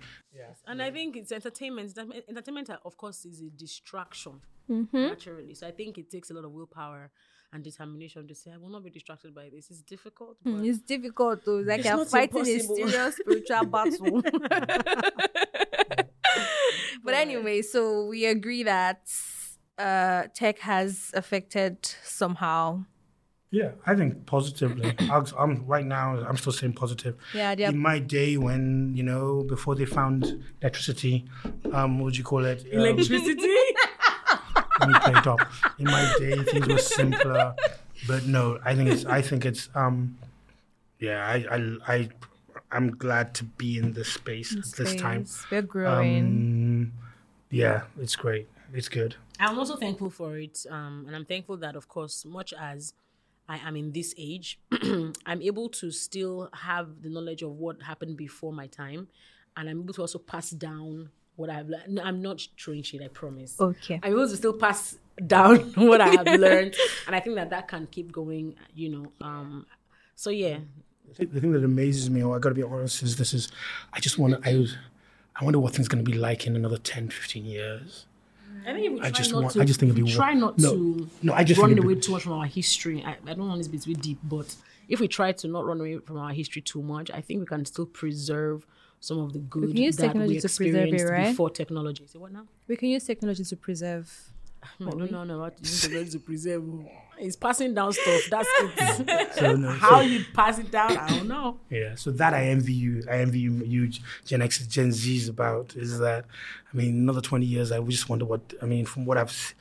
And 0.67 0.79
I 0.83 0.91
think 0.91 1.17
it's 1.17 1.31
entertainment. 1.31 1.97
Entertainment, 2.29 2.69
uh, 2.69 2.77
of 2.85 2.95
course, 2.97 3.25
is 3.25 3.41
a 3.41 3.49
distraction 3.49 4.41
Mm-hmm. 4.69 4.95
naturally. 4.95 5.55
So 5.55 5.65
I 5.65 5.71
think 5.71 5.97
it 5.97 6.11
takes 6.11 6.29
a 6.29 6.35
lot 6.35 6.45
of 6.45 6.51
willpower 6.51 7.09
and 7.51 7.63
determination 7.63 8.27
to 8.27 8.35
say, 8.35 8.51
I 8.53 8.57
will 8.57 8.69
not 8.69 8.83
be 8.83 8.91
distracted 8.91 9.33
by 9.33 9.49
this. 9.49 9.71
It's 9.71 9.81
difficult, 9.81 10.37
but 10.45 10.63
It's 10.63 10.77
difficult 10.77 11.43
though. 11.43 11.57
It's 11.57 11.67
like 11.67 11.79
It's 11.79 11.87
you're 11.87 11.97
not 11.97 12.07
fighting 12.09 12.41
a 12.41 12.59
serious 12.59 13.15
spiritual 13.15 13.65
battle. 13.65 14.21
but 17.03 17.13
anyway, 17.13 17.61
so 17.61 18.05
we 18.05 18.25
agree 18.25 18.63
that 18.63 19.01
uh, 19.77 20.23
tech 20.33 20.59
has 20.59 21.11
affected 21.13 21.77
somehow. 22.03 22.83
Yeah, 23.51 23.71
I 23.85 23.95
think 23.95 24.25
positively. 24.27 24.93
I'll, 25.09 25.27
I'm 25.37 25.65
right 25.65 25.85
now. 25.85 26.17
I'm 26.19 26.37
still 26.37 26.51
saying 26.53 26.73
positive. 26.73 27.15
Yeah, 27.33 27.55
they 27.55 27.65
are- 27.65 27.71
In 27.71 27.79
my 27.79 27.97
day, 27.99 28.37
when 28.37 28.93
you 28.95 29.01
know, 29.03 29.43
before 29.47 29.73
they 29.75 29.85
found 29.85 30.43
electricity, 30.61 31.25
um, 31.73 31.97
what 31.99 32.05
would 32.05 32.17
you 32.17 32.23
call 32.23 32.45
it? 32.45 32.63
Um, 32.73 32.79
electricity. 32.79 33.47
let 34.79 34.89
me 34.89 34.99
play 34.99 35.13
it 35.17 35.27
up. 35.27 35.39
In 35.79 35.85
my 35.85 36.13
day, 36.19 36.35
things 36.43 36.67
were 36.67 36.77
simpler, 36.77 37.55
but 38.07 38.25
no, 38.27 38.59
I 38.63 38.75
think 38.75 38.89
it's. 38.89 39.05
I 39.05 39.21
think 39.21 39.45
it's. 39.45 39.67
Um, 39.73 40.17
yeah, 40.99 41.25
I, 41.25 41.55
I, 41.55 41.77
I, 41.95 42.09
I'm 42.71 42.91
glad 42.91 43.33
to 43.35 43.45
be 43.45 43.77
in 43.79 43.93
this 43.93 44.09
space 44.09 44.53
at 44.55 44.65
this 44.77 44.93
time. 44.95 45.25
We're 45.49 45.61
growing. 45.63 46.17
Um, 46.17 46.68
yeah, 47.49 47.83
it's 47.99 48.15
great. 48.15 48.47
It's 48.73 48.89
good. 48.89 49.15
I'm 49.39 49.57
also 49.57 49.75
thankful 49.75 50.09
for 50.09 50.37
it. 50.37 50.65
Um, 50.69 51.05
and 51.07 51.15
I'm 51.15 51.25
thankful 51.25 51.57
that, 51.57 51.75
of 51.75 51.87
course, 51.87 52.25
much 52.25 52.53
as 52.53 52.93
I 53.47 53.57
am 53.57 53.75
in 53.75 53.91
this 53.91 54.13
age, 54.17 54.59
I'm 55.25 55.41
able 55.41 55.69
to 55.69 55.91
still 55.91 56.49
have 56.53 57.01
the 57.01 57.09
knowledge 57.09 57.41
of 57.41 57.51
what 57.51 57.81
happened 57.81 58.17
before 58.17 58.53
my 58.53 58.67
time. 58.67 59.07
And 59.57 59.69
I'm 59.69 59.81
able 59.81 59.93
to 59.95 60.01
also 60.01 60.19
pass 60.19 60.51
down 60.51 61.09
what 61.35 61.49
I've 61.49 61.67
learned. 61.69 61.95
No, 61.95 62.03
I'm 62.03 62.21
not 62.21 62.45
throwing 62.59 62.83
shit, 62.83 63.01
I 63.01 63.07
promise. 63.07 63.59
okay. 63.59 63.99
I'm 64.03 64.11
able 64.11 64.27
to 64.27 64.35
still 64.37 64.53
pass 64.53 64.97
down 65.25 65.57
what 65.75 66.01
I 66.01 66.09
have 66.09 66.27
learned. 66.27 66.75
And 67.07 67.15
I 67.15 67.19
think 67.21 67.35
that 67.37 67.49
that 67.49 67.67
can 67.67 67.87
keep 67.87 68.11
going, 68.11 68.55
you 68.75 68.89
know. 68.89 69.11
Um, 69.21 69.65
so, 70.15 70.29
yeah. 70.29 70.59
The 71.17 71.25
thing 71.41 71.53
that 71.53 71.63
amazes 71.63 72.09
me, 72.09 72.21
or 72.21 72.35
I 72.35 72.39
got 72.39 72.49
to 72.49 72.55
be 72.55 72.61
honest, 72.61 73.01
is 73.01 73.15
this 73.15 73.33
is. 73.33 73.49
I 73.91 73.99
just 73.99 74.19
want 74.19 74.43
to. 74.43 74.47
I, 74.49 74.67
I 75.39 75.43
wonder 75.43 75.59
what 75.59 75.73
things 75.73 75.87
going 75.87 76.03
to 76.03 76.09
be 76.11 76.17
like 76.17 76.45
in 76.47 76.55
another 76.55 76.77
10, 76.77 77.09
15 77.09 77.45
years. 77.45 78.05
I 78.67 78.73
think 78.73 78.85
if 78.87 78.91
we 78.93 79.01
I 79.01 79.09
just 79.11 79.31
not 79.31 79.43
want- 79.43 79.53
to, 79.53 79.61
I 79.61 79.65
just 79.65 79.79
think 79.79 79.91
it'd 79.93 80.03
be 80.05 80.11
try 80.11 80.33
not 80.33 80.57
no, 80.57 80.71
to 80.73 81.09
no, 81.23 81.33
I 81.33 81.43
just 81.43 81.59
run 81.59 81.69
think 81.69 81.77
it'd 81.79 81.85
away 81.85 81.95
be- 81.95 82.01
too 82.01 82.11
much 82.11 82.23
from 82.23 82.33
our 82.33 82.45
history. 82.45 83.03
I, 83.05 83.11
I 83.25 83.33
don't 83.33 83.47
want 83.47 83.57
this 83.59 83.67
to 83.67 83.71
be 83.71 83.95
too 83.95 84.01
deep, 84.01 84.19
but 84.23 84.53
if 84.89 84.99
we 84.99 85.07
try 85.07 85.31
to 85.31 85.47
not 85.47 85.65
run 85.65 85.79
away 85.79 85.97
from 85.99 86.17
our 86.17 86.31
history 86.33 86.61
too 86.61 86.81
much, 86.81 87.09
I 87.11 87.21
think 87.21 87.39
we 87.39 87.45
can 87.45 87.63
still 87.65 87.85
preserve 87.85 88.65
some 88.99 89.19
of 89.19 89.31
the 89.31 89.39
good 89.39 89.69
can 89.69 89.77
use 89.77 89.95
that 89.97 90.07
technology 90.07 90.33
we 90.35 90.39
to 90.41 90.49
preserve 90.49 90.75
it, 90.75 90.93
experienced 90.93 91.11
right? 91.11 91.27
before 91.29 91.49
technology. 91.49 92.05
So 92.05 92.19
what 92.19 92.33
now? 92.33 92.45
We 92.67 92.75
can 92.75 92.89
use 92.89 93.05
technology 93.05 93.45
to 93.45 93.55
preserve 93.55 94.11
I 94.79 94.89
don't 94.89 95.11
know 95.11 95.39
about 95.39 95.55
using 95.59 95.93
the 95.93 96.05
to 96.11 96.19
preserve. 96.19 96.63
Oh. 96.67 96.85
It's 97.21 97.35
passing 97.35 97.73
down 97.73 97.91
stuff. 97.91 98.21
That's 98.29 98.47
it. 98.49 99.29
So, 99.35 99.55
no, 99.57 99.69
How 99.71 99.89
so- 99.97 100.01
you 100.01 100.23
pass 100.33 100.57
it 100.57 100.71
down, 100.71 100.95
I 100.95 101.09
don't 101.09 101.27
know. 101.27 101.59
Yeah, 101.69 101.95
so 101.95 102.11
that 102.11 102.33
I 102.33 102.45
envy 102.45 102.73
you. 102.73 103.03
I 103.09 103.17
envy 103.19 103.39
you, 103.39 103.51
you 103.65 103.91
Gen 104.25 104.41
X, 104.41 104.65
Gen 104.67 104.89
Zs 104.89 105.29
about 105.29 105.75
is 105.75 105.99
that. 105.99 106.25
I 106.73 106.77
mean, 106.77 106.95
another 106.95 107.21
twenty 107.21 107.45
years, 107.45 107.71
I 107.71 107.79
just 107.81 108.07
wonder 108.09 108.25
what. 108.25 108.41
I 108.61 108.65
mean, 108.65 108.85
from 108.85 109.05
what 109.05 109.17
I've, 109.17 109.53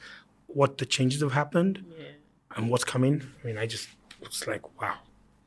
what 0.46 0.78
the 0.78 0.86
changes 0.86 1.20
have 1.22 1.32
happened, 1.32 1.84
and 2.54 2.70
what's 2.70 2.84
coming. 2.84 3.22
I 3.42 3.46
mean, 3.46 3.58
I 3.58 3.66
just 3.66 3.88
it's 4.22 4.46
like 4.46 4.62
wow, 4.80 4.94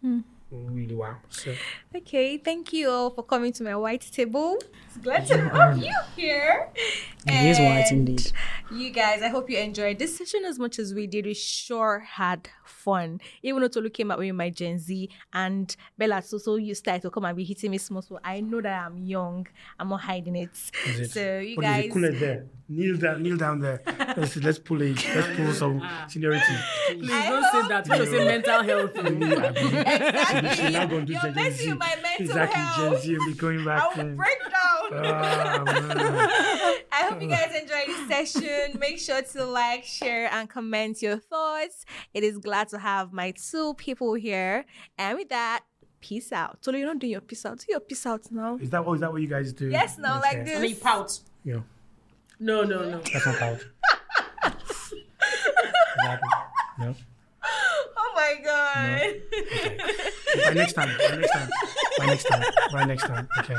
hmm. 0.02 0.20
Really 0.52 0.96
wow. 0.96 1.16
So 1.30 1.54
Okay, 1.96 2.38
thank 2.38 2.74
you 2.74 2.90
all 2.90 3.10
for 3.10 3.24
coming 3.24 3.54
to 3.54 3.64
my 3.64 3.76
white 3.76 4.02
table. 4.12 4.58
It's 4.88 4.98
glad 4.98 5.26
to 5.28 5.38
have 5.38 5.78
you 5.78 5.94
here. 6.16 6.70
It 7.26 7.50
is 7.50 7.60
white 7.60 7.92
indeed. 7.92 8.32
You 8.72 8.90
guys, 8.90 9.22
I 9.22 9.30
hope 9.30 9.50
you 9.50 9.58
enjoyed 9.58 10.00
this 10.00 10.18
session 10.18 10.44
as 10.46 10.60
much 10.60 10.80
as 10.80 10.94
we 10.94 11.08
did. 11.08 11.26
We 11.26 11.34
sure 11.34 12.00
had 12.00 12.50
fun. 12.72 13.20
Even 13.44 13.62
though 13.62 13.68
Tolu 13.68 13.90
came 13.90 14.12
out 14.12 14.20
with 14.20 14.34
my 14.34 14.50
Gen 14.50 14.80
Z 14.80 15.10
and 15.34 15.76
Bella 15.98 16.22
so 16.22 16.38
so 16.38 16.56
you 16.56 16.74
start 16.76 17.02
to 17.04 17.10
come 17.10 17.26
and 17.26 17.36
be 17.38 17.44
hitting 17.44 17.72
me 17.72 17.78
small. 17.78 18.02
So 18.02 18.20
I 18.24 18.42
know 18.42 18.62
that 18.62 18.86
I'm 18.86 18.98
young. 18.98 19.48
I'm 19.80 19.90
not 19.90 20.02
hiding 20.02 20.36
it. 20.36 20.50
is 20.88 21.00
it? 21.00 21.12
So 21.12 21.40
you 21.40 21.56
What 21.58 21.66
is 21.66 21.72
guys? 21.72 21.90
Cool 21.94 22.04
it 22.06 22.20
there. 22.20 22.46
Kneel 22.70 22.98
down. 22.98 23.22
Kneel 23.22 23.38
down 23.38 23.60
there. 23.60 23.82
Let's 24.18 24.38
let's 24.38 24.60
pull 24.60 24.82
it. 24.82 24.96
Let's 25.14 25.36
pull 25.38 25.54
some 25.54 25.82
seniority. 26.08 26.42
Please 26.88 27.10
don't 27.10 27.44
say 27.44 27.68
that. 27.68 27.86
Please 27.86 28.10
say 28.10 28.26
mental 28.26 28.64
health. 28.64 28.96
She's 30.56 30.72
not 30.74 30.90
going 30.90 31.06
to 31.06 31.08
do 31.08 31.14
You're 31.14 31.22
Gen 31.22 31.36
messing 31.36 31.58
Z. 31.58 31.70
with 31.72 31.80
my 31.80 31.96
mental 32.02 32.26
exactly, 32.26 32.62
health. 32.62 32.94
Gen 32.94 33.02
Z 33.02 33.18
will 33.18 33.26
be 33.28 33.34
going 33.34 33.66
back. 33.66 33.82
I'll 33.82 34.00
in. 34.00 34.16
break 34.16 34.40
down. 34.44 35.06
Ah, 35.06 35.64
man. 35.66 36.51
I 37.02 37.10
hope 37.10 37.22
you 37.22 37.28
guys 37.28 37.52
enjoyed 37.56 37.88
this 37.88 38.34
session. 38.34 38.80
Make 38.80 39.00
sure 39.00 39.22
to 39.22 39.46
like, 39.46 39.84
share, 39.84 40.32
and 40.32 40.50
comment 40.50 41.02
your 41.02 41.18
thoughts. 41.18 41.86
It 42.14 42.24
is 42.24 42.38
glad 42.38 42.70
to 42.70 42.78
have 42.80 43.12
my 43.14 43.32
two 43.32 43.74
people 43.76 44.14
here. 44.14 44.66
And 44.98 45.18
with 45.18 45.30
that, 45.30 45.64
peace 46.00 46.32
out. 46.32 46.62
Tolu, 46.62 46.78
you're 46.78 46.88
not 46.88 47.00
doing 47.00 47.12
your 47.12 47.22
peace 47.22 47.46
out. 47.46 47.60
Do 47.60 47.66
your 47.70 47.80
peace 47.80 48.06
out 48.06 48.22
now. 48.32 48.58
Is 48.62 48.70
that 48.70 48.86
what 48.86 48.94
is 48.96 49.02
that 49.02 49.12
what 49.12 49.22
you 49.22 49.28
guys 49.28 49.52
do? 49.54 49.70
Yes, 49.70 49.98
now 49.98 50.20
like 50.20 50.38
Okay. 50.38 50.44
this. 50.46 50.56
And 50.56 50.66
he 50.66 50.74
pouts. 50.76 51.22
Yeah, 51.44 51.62
No, 52.40 52.64
no, 52.64 52.84
no. 52.90 53.00
that's 53.00 53.26
not 53.26 53.42
out. 53.42 53.64
No. 56.80 56.96
Oh 58.04 58.14
my 58.16 58.36
god. 58.44 59.22
Okay. 59.54 59.78
By 60.46 60.54
next 60.54 60.74
time. 60.74 60.90
By 60.98 61.16
next 61.16 61.32
time. 61.32 61.50
By 61.98 62.06
next 62.06 62.24
time. 62.26 62.44
By 62.72 62.86
next 62.86 63.04
time. 63.08 63.28
Okay. 63.40 63.58